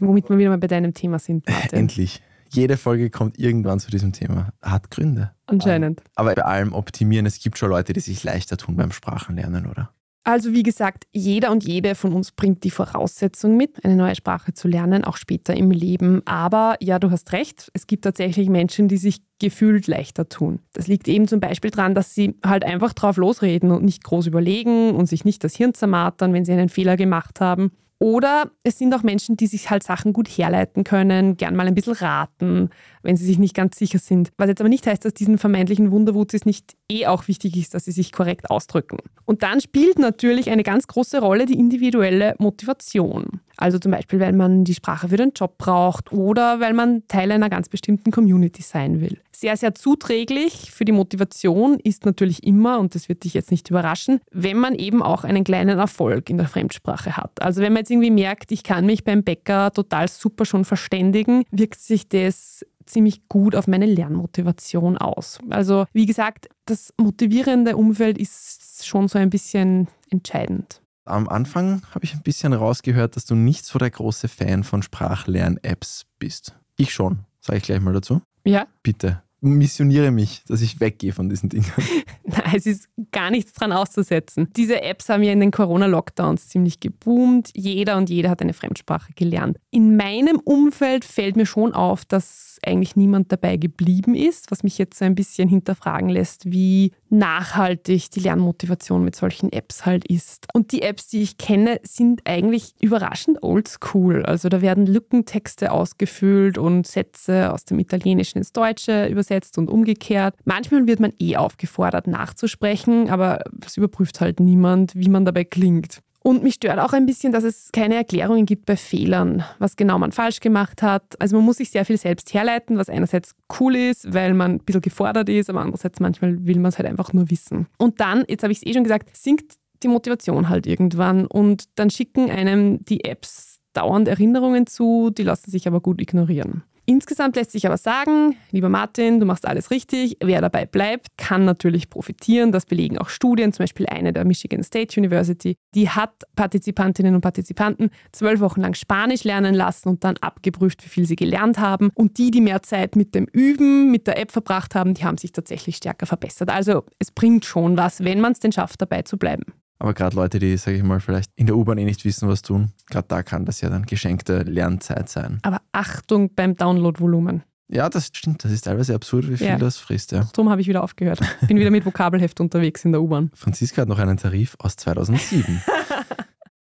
Womit 0.00 0.28
wir 0.28 0.38
wieder 0.38 0.50
mal 0.50 0.58
bei 0.58 0.66
deinem 0.66 0.94
Thema 0.94 1.18
sind, 1.18 1.46
Martin. 1.48 1.78
Endlich. 1.78 2.22
Jede 2.52 2.76
Folge 2.76 3.10
kommt 3.10 3.38
irgendwann 3.38 3.78
zu 3.78 3.90
diesem 3.90 4.12
Thema. 4.12 4.52
Hat 4.60 4.90
Gründe. 4.90 5.30
Anscheinend. 5.46 6.02
Aber 6.16 6.34
bei 6.34 6.44
allem 6.44 6.72
optimieren, 6.72 7.24
es 7.26 7.38
gibt 7.38 7.58
schon 7.58 7.70
Leute, 7.70 7.92
die 7.92 8.00
sich 8.00 8.24
leichter 8.24 8.56
tun 8.56 8.76
beim 8.76 8.90
Sprachenlernen, 8.90 9.66
oder? 9.66 9.90
Also 10.22 10.52
wie 10.52 10.62
gesagt, 10.62 11.06
jeder 11.12 11.50
und 11.50 11.64
jede 11.64 11.94
von 11.94 12.12
uns 12.12 12.32
bringt 12.32 12.62
die 12.64 12.70
Voraussetzung 12.70 13.56
mit, 13.56 13.84
eine 13.84 13.96
neue 13.96 14.14
Sprache 14.14 14.52
zu 14.52 14.68
lernen, 14.68 15.02
auch 15.02 15.16
später 15.16 15.54
im 15.54 15.70
Leben. 15.70 16.20
Aber 16.26 16.76
ja, 16.80 16.98
du 16.98 17.10
hast 17.10 17.32
recht, 17.32 17.70
es 17.72 17.86
gibt 17.86 18.04
tatsächlich 18.04 18.50
Menschen, 18.50 18.86
die 18.88 18.98
sich 18.98 19.22
gefühlt 19.38 19.86
leichter 19.86 20.28
tun. 20.28 20.60
Das 20.74 20.88
liegt 20.88 21.08
eben 21.08 21.26
zum 21.26 21.40
Beispiel 21.40 21.70
daran, 21.70 21.94
dass 21.94 22.14
sie 22.14 22.36
halt 22.44 22.64
einfach 22.64 22.92
drauf 22.92 23.16
losreden 23.16 23.70
und 23.70 23.82
nicht 23.82 24.04
groß 24.04 24.26
überlegen 24.26 24.94
und 24.94 25.06
sich 25.06 25.24
nicht 25.24 25.42
das 25.42 25.56
Hirn 25.56 25.72
zermartern, 25.72 26.34
wenn 26.34 26.44
sie 26.44 26.52
einen 26.52 26.68
Fehler 26.68 26.98
gemacht 26.98 27.40
haben. 27.40 27.72
Oder 28.02 28.50
es 28.62 28.78
sind 28.78 28.94
auch 28.94 29.02
Menschen, 29.02 29.36
die 29.36 29.46
sich 29.46 29.68
halt 29.68 29.82
Sachen 29.82 30.14
gut 30.14 30.26
herleiten 30.26 30.84
können, 30.84 31.36
gern 31.36 31.54
mal 31.54 31.66
ein 31.66 31.74
bisschen 31.74 31.92
raten, 31.92 32.70
wenn 33.02 33.18
sie 33.18 33.26
sich 33.26 33.38
nicht 33.38 33.54
ganz 33.54 33.76
sicher 33.76 33.98
sind. 33.98 34.30
Was 34.38 34.48
jetzt 34.48 34.60
aber 34.60 34.70
nicht 34.70 34.86
heißt, 34.86 35.04
dass 35.04 35.12
diesen 35.12 35.36
vermeintlichen 35.36 35.90
Wunderwutzis 35.90 36.46
nicht 36.46 36.76
eh 36.90 37.06
auch 37.06 37.28
wichtig 37.28 37.58
ist, 37.58 37.74
dass 37.74 37.84
sie 37.84 37.92
sich 37.92 38.10
korrekt 38.10 38.50
ausdrücken. 38.50 38.98
Und 39.26 39.42
dann 39.42 39.60
spielt 39.60 39.98
natürlich 39.98 40.48
eine 40.50 40.62
ganz 40.62 40.86
große 40.86 41.20
Rolle 41.20 41.44
die 41.44 41.58
individuelle 41.58 42.34
Motivation. 42.38 43.40
Also 43.60 43.78
zum 43.78 43.92
Beispiel, 43.92 44.20
weil 44.20 44.32
man 44.32 44.64
die 44.64 44.74
Sprache 44.74 45.10
für 45.10 45.18
den 45.18 45.32
Job 45.36 45.58
braucht 45.58 46.12
oder 46.12 46.60
weil 46.60 46.72
man 46.72 47.06
Teil 47.08 47.30
einer 47.30 47.50
ganz 47.50 47.68
bestimmten 47.68 48.10
Community 48.10 48.62
sein 48.62 49.02
will. 49.02 49.18
Sehr, 49.32 49.56
sehr 49.56 49.74
zuträglich 49.74 50.70
für 50.70 50.86
die 50.86 50.92
Motivation 50.92 51.78
ist 51.78 52.06
natürlich 52.06 52.42
immer, 52.44 52.78
und 52.78 52.94
das 52.94 53.10
wird 53.10 53.24
dich 53.24 53.34
jetzt 53.34 53.50
nicht 53.50 53.68
überraschen, 53.68 54.20
wenn 54.30 54.56
man 54.56 54.74
eben 54.74 55.02
auch 55.02 55.24
einen 55.24 55.44
kleinen 55.44 55.78
Erfolg 55.78 56.30
in 56.30 56.38
der 56.38 56.48
Fremdsprache 56.48 57.18
hat. 57.18 57.42
Also 57.42 57.60
wenn 57.60 57.74
man 57.74 57.80
jetzt 57.80 57.89
irgendwie 57.90 58.10
merkt, 58.10 58.52
ich 58.52 58.62
kann 58.62 58.86
mich 58.86 59.04
beim 59.04 59.22
Bäcker 59.22 59.72
total 59.72 60.08
super 60.08 60.44
schon 60.44 60.64
verständigen, 60.64 61.44
wirkt 61.50 61.80
sich 61.80 62.08
das 62.08 62.64
ziemlich 62.86 63.28
gut 63.28 63.54
auf 63.54 63.66
meine 63.66 63.86
Lernmotivation 63.86 64.98
aus. 64.98 65.38
Also 65.50 65.86
wie 65.92 66.06
gesagt, 66.06 66.48
das 66.64 66.92
motivierende 66.96 67.76
Umfeld 67.76 68.18
ist 68.18 68.84
schon 68.86 69.08
so 69.08 69.18
ein 69.18 69.30
bisschen 69.30 69.88
entscheidend. 70.10 70.82
Am 71.04 71.28
Anfang 71.28 71.82
habe 71.94 72.04
ich 72.04 72.14
ein 72.14 72.22
bisschen 72.22 72.52
rausgehört, 72.52 73.16
dass 73.16 73.24
du 73.24 73.34
nicht 73.34 73.64
so 73.64 73.78
der 73.78 73.90
große 73.90 74.28
Fan 74.28 74.64
von 74.64 74.82
Sprachlern-Apps 74.82 76.06
bist. 76.18 76.54
Ich 76.76 76.92
schon, 76.92 77.20
sage 77.40 77.58
ich 77.58 77.64
gleich 77.64 77.80
mal 77.80 77.92
dazu. 77.92 78.20
Ja, 78.44 78.66
Bitte, 78.82 79.22
missioniere 79.40 80.10
mich, 80.10 80.42
dass 80.46 80.60
ich 80.60 80.80
weggehe 80.80 81.12
von 81.12 81.28
diesen 81.28 81.48
Dingen. 81.48 81.70
Es 82.54 82.66
ist 82.66 82.88
gar 83.12 83.30
nichts 83.30 83.52
dran 83.52 83.72
auszusetzen. 83.72 84.48
Diese 84.56 84.82
Apps 84.82 85.08
haben 85.08 85.22
ja 85.22 85.32
in 85.32 85.40
den 85.40 85.50
Corona-Lockdowns 85.50 86.48
ziemlich 86.48 86.80
geboomt. 86.80 87.50
Jeder 87.54 87.96
und 87.96 88.10
jede 88.10 88.28
hat 88.28 88.42
eine 88.42 88.52
Fremdsprache 88.52 89.12
gelernt. 89.14 89.58
In 89.70 89.96
meinem 89.96 90.38
Umfeld 90.38 91.04
fällt 91.04 91.36
mir 91.36 91.46
schon 91.46 91.72
auf, 91.72 92.04
dass 92.04 92.50
eigentlich 92.64 92.96
niemand 92.96 93.32
dabei 93.32 93.56
geblieben 93.56 94.14
ist, 94.14 94.50
was 94.50 94.62
mich 94.62 94.78
jetzt 94.78 94.98
so 94.98 95.04
ein 95.04 95.14
bisschen 95.14 95.48
hinterfragen 95.48 96.08
lässt, 96.08 96.50
wie 96.50 96.92
nachhaltig 97.08 98.10
die 98.10 98.20
Lernmotivation 98.20 99.04
mit 99.04 99.16
solchen 99.16 99.50
Apps 99.52 99.86
halt 99.86 100.06
ist. 100.06 100.46
Und 100.52 100.72
die 100.72 100.82
Apps, 100.82 101.08
die 101.08 101.22
ich 101.22 101.38
kenne, 101.38 101.80
sind 101.82 102.22
eigentlich 102.24 102.74
überraschend 102.80 103.42
oldschool. 103.42 104.24
Also 104.24 104.48
da 104.48 104.60
werden 104.60 104.86
Lückentexte 104.86 105.72
ausgefüllt 105.72 106.58
und 106.58 106.86
Sätze 106.86 107.52
aus 107.52 107.64
dem 107.64 107.78
Italienischen 107.78 108.38
ins 108.38 108.52
Deutsche 108.52 109.06
übersetzt 109.06 109.58
und 109.58 109.70
umgekehrt. 109.70 110.34
Manchmal 110.44 110.86
wird 110.86 111.00
man 111.00 111.12
eh 111.18 111.36
aufgefordert 111.36 112.06
nachzusprechen, 112.40 113.10
aber 113.10 113.40
es 113.64 113.76
überprüft 113.76 114.20
halt 114.20 114.40
niemand, 114.40 114.92
wie 114.94 115.08
man 115.08 115.24
dabei 115.24 115.44
klingt. 115.44 116.00
Und 116.22 116.42
mich 116.42 116.54
stört 116.54 116.78
auch 116.78 116.92
ein 116.92 117.06
bisschen, 117.06 117.32
dass 117.32 117.44
es 117.44 117.70
keine 117.72 117.94
Erklärungen 117.94 118.44
gibt 118.44 118.66
bei 118.66 118.76
Fehlern, 118.76 119.42
was 119.58 119.76
genau 119.76 119.98
man 119.98 120.12
falsch 120.12 120.40
gemacht 120.40 120.82
hat. 120.82 121.18
Also 121.18 121.36
man 121.36 121.46
muss 121.46 121.56
sich 121.56 121.70
sehr 121.70 121.86
viel 121.86 121.96
selbst 121.96 122.34
herleiten, 122.34 122.76
was 122.76 122.90
einerseits 122.90 123.34
cool 123.58 123.74
ist, 123.74 124.12
weil 124.12 124.34
man 124.34 124.52
ein 124.52 124.58
bisschen 124.58 124.82
gefordert 124.82 125.30
ist, 125.30 125.48
aber 125.48 125.60
andererseits 125.60 125.98
manchmal 125.98 126.44
will 126.44 126.58
man 126.58 126.68
es 126.68 126.78
halt 126.78 126.88
einfach 126.88 127.14
nur 127.14 127.30
wissen. 127.30 127.68
Und 127.78 128.00
dann, 128.00 128.24
jetzt 128.28 128.42
habe 128.42 128.52
ich 128.52 128.58
es 128.58 128.66
eh 128.66 128.74
schon 128.74 128.84
gesagt, 128.84 129.16
sinkt 129.16 129.54
die 129.82 129.88
Motivation 129.88 130.50
halt 130.50 130.66
irgendwann 130.66 131.26
und 131.26 131.64
dann 131.76 131.88
schicken 131.88 132.30
einem 132.30 132.84
die 132.84 133.04
Apps 133.04 133.60
dauernd 133.72 134.06
Erinnerungen 134.06 134.66
zu, 134.66 135.08
die 135.08 135.22
lassen 135.22 135.50
sich 135.50 135.66
aber 135.66 135.80
gut 135.80 136.02
ignorieren. 136.02 136.64
Insgesamt 136.90 137.36
lässt 137.36 137.52
sich 137.52 137.68
aber 137.68 137.76
sagen, 137.76 138.34
lieber 138.50 138.68
Martin, 138.68 139.20
du 139.20 139.24
machst 139.24 139.46
alles 139.46 139.70
richtig. 139.70 140.16
Wer 140.20 140.40
dabei 140.40 140.66
bleibt, 140.66 141.06
kann 141.16 141.44
natürlich 141.44 141.88
profitieren. 141.88 142.50
Das 142.50 142.66
belegen 142.66 142.98
auch 142.98 143.10
Studien, 143.10 143.52
zum 143.52 143.62
Beispiel 143.62 143.86
eine 143.86 144.12
der 144.12 144.24
Michigan 144.24 144.64
State 144.64 144.98
University. 144.98 145.54
Die 145.76 145.88
hat 145.88 146.24
Partizipantinnen 146.34 147.14
und 147.14 147.20
Partizipanten 147.20 147.90
zwölf 148.10 148.40
Wochen 148.40 148.60
lang 148.60 148.74
Spanisch 148.74 149.22
lernen 149.22 149.54
lassen 149.54 149.88
und 149.88 150.02
dann 150.02 150.16
abgeprüft, 150.16 150.84
wie 150.84 150.88
viel 150.88 151.06
sie 151.06 151.14
gelernt 151.14 151.60
haben. 151.60 151.90
Und 151.94 152.18
die, 152.18 152.32
die 152.32 152.40
mehr 152.40 152.60
Zeit 152.64 152.96
mit 152.96 153.14
dem 153.14 153.26
Üben, 153.32 153.92
mit 153.92 154.08
der 154.08 154.18
App 154.18 154.32
verbracht 154.32 154.74
haben, 154.74 154.94
die 154.94 155.04
haben 155.04 155.16
sich 155.16 155.30
tatsächlich 155.30 155.76
stärker 155.76 156.06
verbessert. 156.06 156.50
Also 156.50 156.82
es 156.98 157.12
bringt 157.12 157.44
schon 157.44 157.76
was, 157.76 158.02
wenn 158.02 158.20
man 158.20 158.32
es 158.32 158.40
denn 158.40 158.50
schafft, 158.50 158.82
dabei 158.82 159.02
zu 159.02 159.16
bleiben. 159.16 159.44
Aber 159.80 159.94
gerade 159.94 160.14
Leute, 160.14 160.38
die, 160.38 160.56
sage 160.58 160.76
ich 160.76 160.82
mal, 160.82 161.00
vielleicht 161.00 161.30
in 161.36 161.46
der 161.46 161.56
U-Bahn 161.56 161.78
eh 161.78 161.84
nicht 161.84 162.04
wissen, 162.04 162.28
was 162.28 162.42
tun, 162.42 162.70
gerade 162.90 163.08
da 163.08 163.22
kann 163.22 163.46
das 163.46 163.60
ja 163.62 163.70
dann 163.70 163.86
geschenkte 163.86 164.42
Lernzeit 164.42 165.08
sein. 165.08 165.40
Aber 165.42 165.60
Achtung 165.72 166.34
beim 166.34 166.54
Downloadvolumen. 166.54 167.42
Ja, 167.72 167.88
das 167.88 168.08
stimmt. 168.12 168.44
Das 168.44 168.52
ist 168.52 168.62
teilweise 168.66 168.94
absurd, 168.94 169.30
wie 169.30 169.36
viel 169.36 169.46
Ja. 169.46 169.56
das 169.56 169.78
frisst. 169.78 170.12
Ja. 170.12 170.28
Darum 170.34 170.50
habe 170.50 170.60
ich 170.60 170.66
wieder 170.66 170.82
aufgehört. 170.82 171.20
Bin 171.46 171.56
wieder 171.56 171.70
mit 171.70 171.86
Vokabelheft 171.86 172.40
unterwegs 172.40 172.84
in 172.84 172.92
der 172.92 173.00
U-Bahn. 173.00 173.30
Franziska 173.34 173.82
hat 173.82 173.88
noch 173.88 173.98
einen 173.98 174.16
Tarif 174.16 174.54
aus 174.58 174.76
2007. 174.76 175.62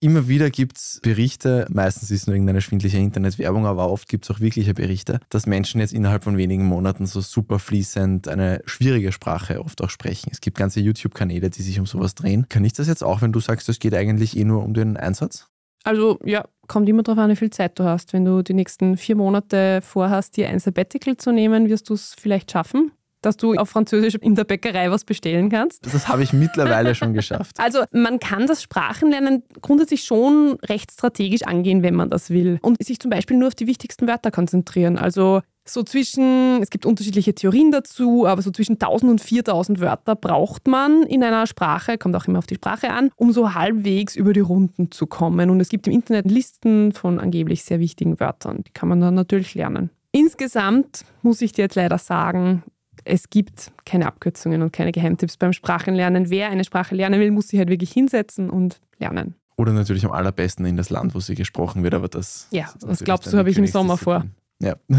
Immer 0.05 0.27
wieder 0.27 0.51
gibt 0.51 0.77
es 0.77 0.99
Berichte, 1.01 1.65
meistens 1.71 2.11
ist 2.11 2.27
nur 2.27 2.35
irgendeine 2.35 2.61
schwindliche 2.61 2.99
Internetwerbung, 2.99 3.65
aber 3.65 3.89
oft 3.89 4.07
gibt 4.07 4.25
es 4.25 4.29
auch 4.29 4.39
wirkliche 4.39 4.75
Berichte, 4.75 5.19
dass 5.29 5.47
Menschen 5.47 5.81
jetzt 5.81 5.93
innerhalb 5.93 6.23
von 6.23 6.37
wenigen 6.37 6.63
Monaten 6.65 7.07
so 7.07 7.21
super 7.21 7.57
fließend 7.57 8.27
eine 8.27 8.61
schwierige 8.67 9.11
Sprache 9.11 9.59
oft 9.59 9.81
auch 9.81 9.89
sprechen. 9.89 10.29
Es 10.31 10.41
gibt 10.41 10.59
ganze 10.59 10.79
YouTube-Kanäle, 10.79 11.49
die 11.49 11.63
sich 11.63 11.79
um 11.79 11.87
sowas 11.87 12.13
drehen. 12.13 12.47
Kann 12.49 12.63
ich 12.63 12.73
das 12.73 12.87
jetzt 12.87 13.03
auch, 13.03 13.23
wenn 13.23 13.31
du 13.31 13.39
sagst, 13.39 13.67
es 13.67 13.79
geht 13.79 13.95
eigentlich 13.95 14.37
eh 14.37 14.43
nur 14.43 14.61
um 14.61 14.75
den 14.75 14.95
Einsatz? 14.95 15.47
Also 15.83 16.19
ja, 16.23 16.45
kommt 16.67 16.87
immer 16.87 17.01
darauf 17.01 17.23
an, 17.23 17.31
wie 17.31 17.35
viel 17.35 17.49
Zeit 17.49 17.79
du 17.79 17.85
hast. 17.85 18.13
Wenn 18.13 18.25
du 18.25 18.43
die 18.43 18.53
nächsten 18.53 18.97
vier 18.97 19.15
Monate 19.15 19.81
vorhast, 19.81 20.37
dir 20.37 20.49
ein 20.49 20.59
Sabbatical 20.59 21.17
zu 21.17 21.31
nehmen, 21.31 21.67
wirst 21.67 21.89
du 21.89 21.95
es 21.95 22.13
vielleicht 22.15 22.51
schaffen, 22.51 22.91
dass 23.25 23.37
du 23.37 23.55
auf 23.55 23.69
Französisch 23.69 24.15
in 24.15 24.35
der 24.35 24.43
Bäckerei 24.43 24.91
was 24.91 25.03
bestellen 25.03 25.49
kannst. 25.49 25.85
Das 25.85 26.07
habe 26.07 26.23
ich 26.23 26.33
mittlerweile 26.33 26.95
schon 26.95 27.13
geschafft. 27.15 27.59
Also 27.59 27.83
man 27.91 28.19
kann 28.19 28.47
das 28.47 28.61
Sprachenlernen 28.61 29.43
grundsätzlich 29.61 30.03
schon 30.03 30.57
recht 30.63 30.91
strategisch 30.91 31.43
angehen, 31.43 31.83
wenn 31.83 31.95
man 31.95 32.09
das 32.09 32.29
will. 32.29 32.59
Und 32.61 32.83
sich 32.83 32.99
zum 32.99 33.09
Beispiel 33.09 33.37
nur 33.37 33.47
auf 33.47 33.55
die 33.55 33.67
wichtigsten 33.67 34.07
Wörter 34.07 34.31
konzentrieren. 34.31 34.97
Also 34.97 35.41
so 35.67 35.81
zwischen, 35.83 36.61
es 36.61 36.69
gibt 36.69 36.85
unterschiedliche 36.85 37.33
Theorien 37.33 37.71
dazu, 37.71 38.27
aber 38.27 38.41
so 38.41 38.51
zwischen 38.51 38.73
1000 38.73 39.11
und 39.11 39.21
4000 39.21 39.79
Wörter 39.79 40.15
braucht 40.15 40.67
man 40.67 41.03
in 41.03 41.23
einer 41.23 41.47
Sprache, 41.47 41.97
kommt 41.97 42.15
auch 42.15 42.27
immer 42.27 42.39
auf 42.39 42.45
die 42.45 42.55
Sprache 42.55 42.91
an, 42.91 43.09
um 43.15 43.31
so 43.31 43.55
halbwegs 43.55 44.15
über 44.15 44.33
die 44.33 44.41
Runden 44.41 44.91
zu 44.91 45.07
kommen. 45.07 45.49
Und 45.49 45.59
es 45.59 45.69
gibt 45.69 45.87
im 45.87 45.93
Internet 45.93 46.29
Listen 46.29 46.91
von 46.93 47.19
angeblich 47.19 47.63
sehr 47.63 47.79
wichtigen 47.79 48.19
Wörtern. 48.19 48.63
Die 48.67 48.71
kann 48.71 48.89
man 48.89 49.01
dann 49.01 49.15
natürlich 49.15 49.55
lernen. 49.55 49.89
Insgesamt 50.11 51.03
muss 51.23 51.41
ich 51.41 51.51
dir 51.51 51.63
jetzt 51.63 51.75
leider 51.75 51.97
sagen, 51.97 52.63
es 53.05 53.29
gibt 53.29 53.71
keine 53.85 54.07
Abkürzungen 54.07 54.61
und 54.61 54.73
keine 54.73 54.91
Geheimtipps 54.91 55.37
beim 55.37 55.53
Sprachenlernen. 55.53 56.29
Wer 56.29 56.49
eine 56.49 56.63
Sprache 56.63 56.95
lernen 56.95 57.19
will, 57.19 57.31
muss 57.31 57.47
sich 57.47 57.59
halt 57.59 57.69
wirklich 57.69 57.91
hinsetzen 57.91 58.49
und 58.49 58.81
lernen. 58.99 59.35
Oder 59.57 59.71
natürlich 59.71 60.05
am 60.05 60.11
allerbesten 60.11 60.65
in 60.65 60.75
das 60.75 60.89
Land, 60.89 61.15
wo 61.15 61.19
sie 61.19 61.35
gesprochen 61.35 61.83
wird, 61.83 61.93
aber 61.93 62.09
das. 62.09 62.47
Ja, 62.51 62.69
das 62.81 63.03
glaubst 63.03 63.31
du, 63.31 63.37
habe 63.37 63.49
ich 63.49 63.57
im 63.57 63.67
Sommer 63.67 63.97
vor? 63.97 64.25
Ja. 64.59 64.75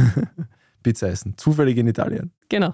Pizza 0.86 1.08
essen. 1.08 1.34
Zufällig 1.36 1.76
in 1.78 1.88
Italien. 1.88 2.30
Genau. 2.48 2.72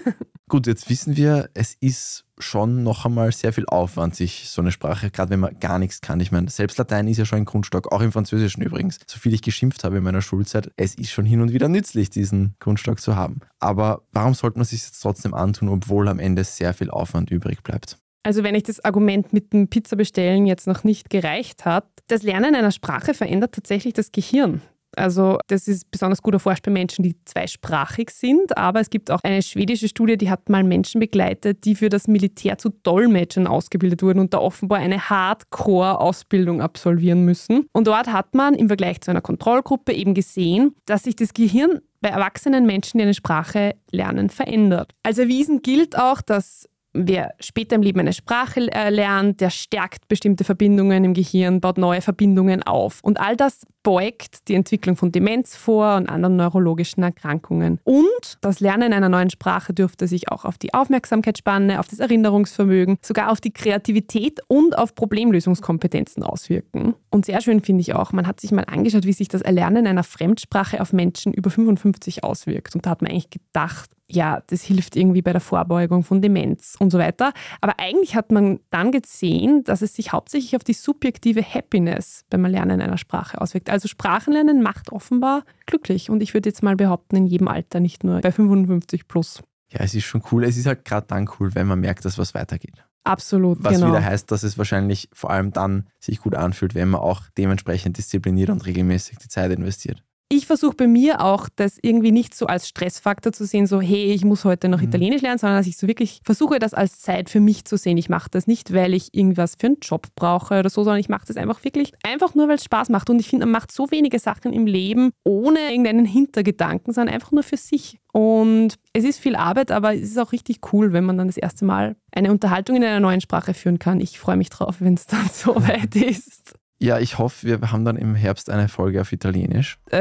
Gut, 0.50 0.66
jetzt 0.66 0.90
wissen 0.90 1.16
wir, 1.16 1.48
es 1.54 1.74
ist 1.80 2.26
schon 2.38 2.82
noch 2.82 3.06
einmal 3.06 3.32
sehr 3.32 3.54
viel 3.54 3.64
Aufwand, 3.64 4.14
sich 4.14 4.50
so 4.50 4.60
eine 4.60 4.70
Sprache, 4.70 5.10
gerade 5.10 5.30
wenn 5.30 5.40
man 5.40 5.58
gar 5.58 5.78
nichts 5.78 6.02
kann. 6.02 6.20
Ich 6.20 6.30
meine, 6.30 6.50
selbst 6.50 6.76
Latein 6.76 7.08
ist 7.08 7.16
ja 7.16 7.24
schon 7.24 7.38
ein 7.38 7.44
Grundstock, 7.46 7.90
auch 7.90 8.02
im 8.02 8.12
Französischen 8.12 8.62
übrigens. 8.62 8.98
So 9.06 9.18
viel 9.18 9.32
ich 9.32 9.40
geschimpft 9.40 9.82
habe 9.82 9.96
in 9.96 10.04
meiner 10.04 10.20
Schulzeit, 10.20 10.72
es 10.76 10.94
ist 10.94 11.10
schon 11.10 11.24
hin 11.24 11.40
und 11.40 11.54
wieder 11.54 11.68
nützlich, 11.68 12.10
diesen 12.10 12.54
Grundstock 12.60 13.00
zu 13.00 13.16
haben. 13.16 13.40
Aber 13.60 14.02
warum 14.12 14.34
sollte 14.34 14.58
man 14.58 14.66
sich 14.66 14.82
jetzt 14.82 15.00
trotzdem 15.00 15.32
antun, 15.32 15.70
obwohl 15.70 16.06
am 16.08 16.18
Ende 16.18 16.44
sehr 16.44 16.74
viel 16.74 16.90
Aufwand 16.90 17.30
übrig 17.30 17.62
bleibt? 17.62 17.96
Also 18.24 18.42
wenn 18.42 18.54
ich 18.54 18.64
das 18.64 18.84
Argument 18.84 19.32
mit 19.32 19.54
dem 19.54 19.68
Pizza 19.68 19.96
bestellen 19.96 20.44
jetzt 20.44 20.66
noch 20.66 20.84
nicht 20.84 21.08
gereicht 21.08 21.64
hat, 21.64 21.86
das 22.08 22.22
Lernen 22.22 22.54
einer 22.54 22.72
Sprache 22.72 23.14
verändert 23.14 23.54
tatsächlich 23.54 23.94
das 23.94 24.12
Gehirn. 24.12 24.60
Also 24.96 25.38
das 25.48 25.68
ist 25.68 25.90
besonders 25.90 26.22
gut 26.22 26.34
erforscht 26.34 26.64
bei 26.64 26.70
Menschen, 26.70 27.02
die 27.02 27.16
zweisprachig 27.24 28.10
sind. 28.10 28.56
Aber 28.56 28.80
es 28.80 28.90
gibt 28.90 29.10
auch 29.10 29.20
eine 29.22 29.42
schwedische 29.42 29.88
Studie, 29.88 30.16
die 30.16 30.30
hat 30.30 30.48
mal 30.48 30.64
Menschen 30.64 31.00
begleitet, 31.00 31.64
die 31.64 31.74
für 31.74 31.88
das 31.88 32.08
Militär 32.08 32.58
zu 32.58 32.70
Dolmetschern 32.70 33.46
ausgebildet 33.46 34.02
wurden 34.02 34.18
und 34.18 34.34
da 34.34 34.38
offenbar 34.38 34.78
eine 34.78 35.08
Hardcore-Ausbildung 35.08 36.60
absolvieren 36.60 37.24
müssen. 37.24 37.66
Und 37.72 37.86
dort 37.86 38.12
hat 38.12 38.34
man 38.34 38.54
im 38.54 38.68
Vergleich 38.68 39.00
zu 39.00 39.10
einer 39.10 39.20
Kontrollgruppe 39.20 39.92
eben 39.92 40.14
gesehen, 40.14 40.74
dass 40.86 41.04
sich 41.04 41.16
das 41.16 41.34
Gehirn 41.34 41.80
bei 42.00 42.10
erwachsenen 42.10 42.66
Menschen, 42.66 42.98
die 42.98 43.04
eine 43.04 43.14
Sprache 43.14 43.74
lernen, 43.90 44.28
verändert. 44.28 44.92
Als 45.02 45.18
erwiesen 45.18 45.62
gilt 45.62 45.98
auch, 45.98 46.20
dass 46.20 46.68
Wer 46.96 47.34
später 47.40 47.74
im 47.74 47.82
Leben 47.82 47.98
eine 47.98 48.12
Sprache 48.12 48.72
äh, 48.72 48.88
lernt, 48.88 49.40
der 49.40 49.50
stärkt 49.50 50.06
bestimmte 50.06 50.44
Verbindungen 50.44 51.02
im 51.02 51.12
Gehirn, 51.12 51.60
baut 51.60 51.76
neue 51.76 52.00
Verbindungen 52.00 52.62
auf. 52.62 53.00
Und 53.02 53.18
all 53.18 53.36
das 53.36 53.66
beugt 53.84 54.48
die 54.48 54.54
Entwicklung 54.54 54.96
von 54.96 55.12
Demenz 55.12 55.54
vor 55.54 55.94
und 55.96 56.08
anderen 56.08 56.34
neurologischen 56.34 57.04
Erkrankungen. 57.04 57.78
Und 57.84 58.38
das 58.40 58.58
Lernen 58.58 58.92
einer 58.92 59.08
neuen 59.08 59.30
Sprache 59.30 59.72
dürfte 59.72 60.08
sich 60.08 60.32
auch 60.32 60.44
auf 60.44 60.58
die 60.58 60.74
Aufmerksamkeitsspanne, 60.74 61.78
auf 61.78 61.86
das 61.86 62.00
Erinnerungsvermögen, 62.00 62.96
sogar 63.02 63.30
auf 63.30 63.40
die 63.40 63.52
Kreativität 63.52 64.40
und 64.48 64.76
auf 64.76 64.96
Problemlösungskompetenzen 64.96 66.24
auswirken. 66.24 66.94
Und 67.10 67.26
sehr 67.26 67.40
schön 67.42 67.60
finde 67.60 67.82
ich 67.82 67.94
auch, 67.94 68.12
man 68.12 68.26
hat 68.26 68.40
sich 68.40 68.50
mal 68.50 68.64
angeschaut, 68.64 69.04
wie 69.04 69.12
sich 69.12 69.28
das 69.28 69.42
Erlernen 69.42 69.86
einer 69.86 70.02
Fremdsprache 70.02 70.80
auf 70.80 70.92
Menschen 70.92 71.34
über 71.34 71.50
55 71.50 72.24
auswirkt. 72.24 72.74
Und 72.74 72.86
da 72.86 72.90
hat 72.90 73.02
man 73.02 73.10
eigentlich 73.10 73.30
gedacht, 73.30 73.90
ja, 74.10 74.42
das 74.48 74.62
hilft 74.62 74.96
irgendwie 74.96 75.22
bei 75.22 75.32
der 75.32 75.40
Vorbeugung 75.40 76.04
von 76.04 76.20
Demenz 76.20 76.76
und 76.78 76.90
so 76.90 76.98
weiter. 76.98 77.32
Aber 77.60 77.78
eigentlich 77.78 78.14
hat 78.14 78.32
man 78.32 78.60
dann 78.70 78.92
gesehen, 78.92 79.64
dass 79.64 79.82
es 79.82 79.94
sich 79.94 80.12
hauptsächlich 80.12 80.56
auf 80.56 80.64
die 80.64 80.74
subjektive 80.74 81.42
Happiness 81.42 82.24
beim 82.30 82.44
Erlernen 82.44 82.80
einer 82.80 82.98
Sprache 82.98 83.40
auswirkt. 83.40 83.70
Also 83.74 83.88
Sprachenlernen 83.88 84.62
macht 84.62 84.92
offenbar 84.92 85.42
glücklich. 85.66 86.08
Und 86.08 86.22
ich 86.22 86.32
würde 86.32 86.48
jetzt 86.48 86.62
mal 86.62 86.76
behaupten, 86.76 87.16
in 87.16 87.26
jedem 87.26 87.48
Alter, 87.48 87.80
nicht 87.80 88.04
nur 88.04 88.20
bei 88.20 88.30
55 88.30 89.08
plus. 89.08 89.42
Ja, 89.72 89.80
es 89.80 89.96
ist 89.96 90.04
schon 90.04 90.22
cool. 90.30 90.44
Es 90.44 90.56
ist 90.56 90.66
halt 90.66 90.84
gerade 90.84 91.08
dann 91.08 91.28
cool, 91.40 91.56
wenn 91.56 91.66
man 91.66 91.80
merkt, 91.80 92.04
dass 92.04 92.16
was 92.16 92.34
weitergeht. 92.34 92.84
Absolut, 93.02 93.64
Was 93.64 93.74
genau. 93.74 93.88
wieder 93.88 94.04
heißt, 94.04 94.30
dass 94.30 94.44
es 94.44 94.56
wahrscheinlich 94.58 95.08
vor 95.12 95.30
allem 95.30 95.50
dann 95.50 95.88
sich 95.98 96.20
gut 96.20 96.36
anfühlt, 96.36 96.76
wenn 96.76 96.88
man 96.88 97.00
auch 97.00 97.22
dementsprechend 97.36 97.98
diszipliniert 97.98 98.48
und 98.48 98.64
regelmäßig 98.64 99.18
die 99.18 99.28
Zeit 99.28 99.50
investiert. 99.50 100.04
Ich 100.28 100.46
versuche 100.46 100.74
bei 100.74 100.86
mir 100.86 101.20
auch, 101.20 101.48
das 101.54 101.78
irgendwie 101.80 102.10
nicht 102.12 102.34
so 102.34 102.46
als 102.46 102.68
Stressfaktor 102.68 103.32
zu 103.32 103.44
sehen, 103.44 103.66
so 103.66 103.80
hey, 103.80 104.12
ich 104.12 104.24
muss 104.24 104.44
heute 104.44 104.68
noch 104.68 104.80
Mhm. 104.80 104.88
Italienisch 104.88 105.22
lernen, 105.22 105.38
sondern 105.38 105.58
dass 105.58 105.66
ich 105.66 105.76
so 105.76 105.86
wirklich 105.86 106.20
versuche, 106.24 106.58
das 106.58 106.74
als 106.74 107.00
Zeit 107.00 107.30
für 107.30 107.40
mich 107.40 107.64
zu 107.64 107.76
sehen. 107.76 107.96
Ich 107.96 108.08
mache 108.08 108.28
das 108.30 108.46
nicht, 108.46 108.72
weil 108.72 108.94
ich 108.94 109.14
irgendwas 109.14 109.54
für 109.58 109.66
einen 109.66 109.78
Job 109.80 110.06
brauche 110.16 110.58
oder 110.58 110.70
so, 110.70 110.82
sondern 110.82 111.00
ich 111.00 111.08
mache 111.08 111.26
das 111.26 111.36
einfach 111.36 111.62
wirklich, 111.64 111.92
einfach 112.02 112.34
nur, 112.34 112.48
weil 112.48 112.56
es 112.56 112.64
Spaß 112.64 112.88
macht. 112.88 113.10
Und 113.10 113.20
ich 113.20 113.28
finde, 113.28 113.46
man 113.46 113.52
macht 113.52 113.72
so 113.72 113.90
wenige 113.90 114.18
Sachen 114.18 114.52
im 114.52 114.66
Leben 114.66 115.10
ohne 115.24 115.70
irgendeinen 115.70 116.06
Hintergedanken, 116.06 116.92
sondern 116.92 117.14
einfach 117.14 117.32
nur 117.32 117.42
für 117.42 117.56
sich. 117.56 117.98
Und 118.12 118.76
es 118.92 119.04
ist 119.04 119.18
viel 119.18 119.34
Arbeit, 119.34 119.72
aber 119.72 119.94
es 119.94 120.02
ist 120.02 120.18
auch 120.18 120.32
richtig 120.32 120.60
cool, 120.72 120.92
wenn 120.92 121.04
man 121.04 121.18
dann 121.18 121.26
das 121.26 121.36
erste 121.36 121.64
Mal 121.64 121.96
eine 122.12 122.30
Unterhaltung 122.30 122.76
in 122.76 122.84
einer 122.84 123.00
neuen 123.00 123.20
Sprache 123.20 123.54
führen 123.54 123.80
kann. 123.80 124.00
Ich 124.00 124.20
freue 124.20 124.36
mich 124.36 124.50
drauf, 124.50 124.76
wenn 124.78 124.94
es 124.94 125.06
dann 125.06 125.28
so 125.32 125.56
weit 125.56 125.96
ist. 125.96 126.43
Ja, 126.80 126.98
ich 126.98 127.18
hoffe, 127.18 127.46
wir 127.46 127.70
haben 127.72 127.84
dann 127.84 127.96
im 127.96 128.14
Herbst 128.14 128.50
eine 128.50 128.68
Folge 128.68 129.00
auf 129.00 129.12
Italienisch. 129.12 129.78
Äh, 129.90 129.98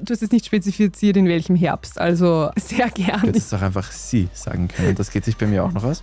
du 0.00 0.10
hast 0.10 0.22
jetzt 0.22 0.32
nicht 0.32 0.46
spezifiziert, 0.46 1.16
in 1.16 1.28
welchem 1.28 1.54
Herbst, 1.54 2.00
also 2.00 2.50
sehr 2.56 2.88
Du 2.88 3.02
gern. 3.04 3.20
hättest 3.20 3.54
auch 3.54 3.60
einfach 3.62 3.92
Sie 3.92 4.28
sagen 4.32 4.68
können. 4.68 4.94
Das 4.96 5.10
geht 5.10 5.24
sich 5.24 5.36
bei 5.36 5.46
mir 5.46 5.62
auch 5.64 5.72
noch 5.72 5.84
aus. 5.84 6.02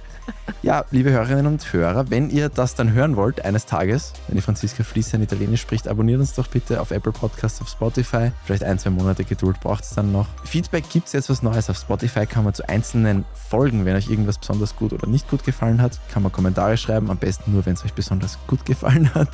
Ja, 0.61 0.85
liebe 0.91 1.09
Hörerinnen 1.11 1.47
und 1.47 1.73
Hörer, 1.73 2.09
wenn 2.09 2.29
ihr 2.29 2.47
das 2.49 2.75
dann 2.75 2.93
hören 2.93 3.17
wollt, 3.17 3.43
eines 3.43 3.65
Tages, 3.65 4.13
wenn 4.27 4.35
die 4.35 4.41
Franziska 4.41 4.83
fließend 4.83 5.21
Italienisch 5.23 5.61
spricht, 5.61 5.87
abonniert 5.89 6.19
uns 6.21 6.33
doch 6.33 6.47
bitte 6.47 6.79
auf 6.79 6.91
Apple 6.91 7.11
Podcasts, 7.11 7.59
auf 7.59 7.67
Spotify. 7.67 8.31
Vielleicht 8.45 8.63
ein, 8.63 8.79
zwei 8.79 8.91
Monate 8.91 9.25
Geduld 9.25 9.59
braucht 9.59 9.83
es 9.83 9.89
dann 9.89 10.11
noch. 10.13 10.27
Feedback 10.45 10.87
gibt 10.89 11.07
es 11.07 11.13
jetzt 11.13 11.29
was 11.29 11.41
Neues. 11.43 11.69
Auf 11.69 11.77
Spotify 11.77 12.25
kann 12.25 12.45
man 12.45 12.53
zu 12.53 12.69
einzelnen 12.69 13.25
Folgen, 13.49 13.83
wenn 13.85 13.95
euch 13.97 14.09
irgendwas 14.09 14.37
besonders 14.37 14.75
gut 14.77 14.93
oder 14.93 15.07
nicht 15.07 15.29
gut 15.29 15.43
gefallen 15.43 15.81
hat, 15.81 15.99
kann 16.13 16.23
man 16.23 16.31
Kommentare 16.31 16.77
schreiben. 16.77 17.09
Am 17.09 17.17
besten 17.17 17.51
nur, 17.51 17.65
wenn 17.65 17.73
es 17.73 17.83
euch 17.83 17.93
besonders 17.93 18.37
gut 18.47 18.65
gefallen 18.65 19.13
hat. 19.13 19.29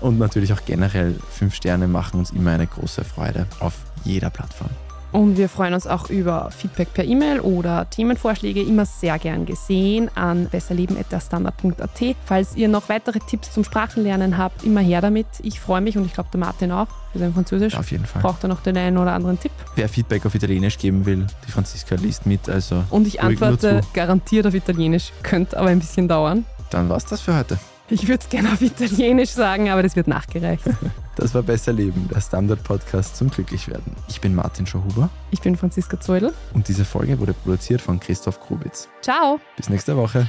Und 0.00 0.18
natürlich 0.18 0.52
auch 0.52 0.64
generell 0.64 1.16
fünf 1.30 1.54
Sterne 1.54 1.88
machen 1.88 2.20
uns 2.20 2.30
immer 2.30 2.52
eine 2.52 2.66
große 2.66 3.04
Freude 3.04 3.46
auf 3.60 3.74
jeder 4.04 4.30
Plattform. 4.30 4.70
Und 5.10 5.38
wir 5.38 5.48
freuen 5.48 5.72
uns 5.72 5.86
auch 5.86 6.10
über 6.10 6.50
Feedback 6.50 6.92
per 6.92 7.04
E-Mail 7.04 7.40
oder 7.40 7.88
Themenvorschläge, 7.88 8.60
immer 8.60 8.84
sehr 8.84 9.18
gern 9.18 9.46
gesehen 9.46 10.10
an 10.14 10.48
besserleben.derstandard.at. 10.50 12.16
Falls 12.26 12.56
ihr 12.56 12.68
noch 12.68 12.90
weitere 12.90 13.18
Tipps 13.18 13.52
zum 13.52 13.64
Sprachenlernen 13.64 14.36
habt, 14.36 14.64
immer 14.64 14.80
her 14.80 15.00
damit. 15.00 15.26
Ich 15.42 15.60
freue 15.60 15.80
mich 15.80 15.96
und 15.96 16.04
ich 16.04 16.12
glaube, 16.12 16.28
der 16.30 16.40
Martin 16.40 16.72
auch 16.72 16.88
für 17.12 17.20
sein 17.20 17.32
Französisch. 17.32 17.74
Auf 17.74 17.90
jeden 17.90 18.04
Fall. 18.04 18.20
Braucht 18.20 18.44
er 18.44 18.48
noch 18.48 18.60
den 18.60 18.76
einen 18.76 18.98
oder 18.98 19.12
anderen 19.12 19.40
Tipp? 19.40 19.52
Wer 19.76 19.88
Feedback 19.88 20.26
auf 20.26 20.34
Italienisch 20.34 20.76
geben 20.76 21.06
will, 21.06 21.26
die 21.46 21.50
Franziska 21.50 21.94
liest 21.94 22.26
mit, 22.26 22.48
also 22.50 22.84
Und 22.90 23.06
ich 23.06 23.22
antworte 23.22 23.80
garantiert 23.94 24.46
auf 24.46 24.54
Italienisch, 24.54 25.12
könnte 25.22 25.58
aber 25.58 25.68
ein 25.68 25.78
bisschen 25.78 26.06
dauern. 26.06 26.44
Dann 26.68 26.90
war's 26.90 27.06
das 27.06 27.22
für 27.22 27.34
heute. 27.34 27.58
Ich 27.90 28.06
würde 28.06 28.22
es 28.22 28.28
gerne 28.28 28.52
auf 28.52 28.60
Italienisch 28.60 29.30
sagen, 29.30 29.70
aber 29.70 29.82
das 29.82 29.96
wird 29.96 30.08
nachgereicht. 30.08 30.64
Das 31.16 31.34
war 31.34 31.42
Besser 31.42 31.72
Leben, 31.72 32.08
der 32.14 32.20
Standard-Podcast 32.20 33.16
zum 33.16 33.28
Glücklichwerden. 33.28 33.92
Ich 34.06 34.20
bin 34.20 34.36
Martin 34.36 34.68
Schauhuber 34.68 35.10
Ich 35.32 35.40
bin 35.40 35.56
Franziska 35.56 35.98
Zeudel. 35.98 36.32
und 36.54 36.68
diese 36.68 36.84
Folge 36.84 37.18
wurde 37.18 37.32
produziert 37.32 37.80
von 37.80 37.98
Christoph 37.98 38.38
Grubitz. 38.38 38.88
Ciao! 39.02 39.40
Bis 39.56 39.68
nächste 39.68 39.96
Woche. 39.96 40.28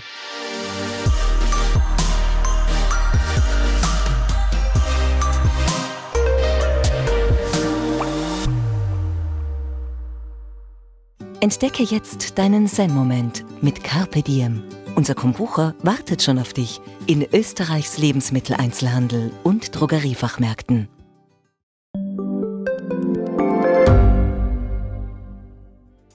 Entdecke 11.42 11.84
jetzt 11.84 12.38
deinen 12.38 12.68
Zen-Moment 12.68 13.46
mit 13.62 13.84
Carpe 13.84 14.22
Diem. 14.22 14.64
Unser 15.00 15.16
Kombucha 15.16 15.76
wartet 15.82 16.22
schon 16.22 16.38
auf 16.40 16.52
dich 16.52 16.82
in 17.08 17.26
Österreichs 17.32 17.98
Lebensmitteleinzelhandel 18.00 19.32
und 19.44 19.80
Drogeriefachmärkten. 19.80 20.90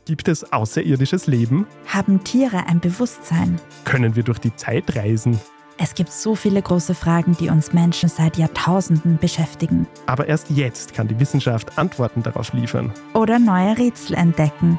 Gibt 0.04 0.28
es 0.28 0.52
außerirdisches 0.52 1.26
Leben? 1.26 1.66
Haben 1.86 2.24
Tiere 2.24 2.66
ein 2.66 2.80
Bewusstsein? 2.80 3.58
Können 3.86 4.16
wir 4.16 4.22
durch 4.22 4.38
die 4.38 4.54
Zeit 4.54 4.94
reisen? 4.94 5.40
Es 5.78 5.94
gibt 5.94 6.12
so 6.12 6.34
viele 6.34 6.60
große 6.60 6.94
Fragen, 6.94 7.34
die 7.40 7.48
uns 7.48 7.72
Menschen 7.72 8.10
seit 8.10 8.36
Jahrtausenden 8.36 9.16
beschäftigen. 9.16 9.86
Aber 10.04 10.28
erst 10.28 10.50
jetzt 10.50 10.92
kann 10.92 11.08
die 11.08 11.18
Wissenschaft 11.18 11.78
Antworten 11.78 12.22
darauf 12.22 12.52
liefern. 12.52 12.92
Oder 13.14 13.38
neue 13.38 13.78
Rätsel 13.78 14.14
entdecken. 14.14 14.78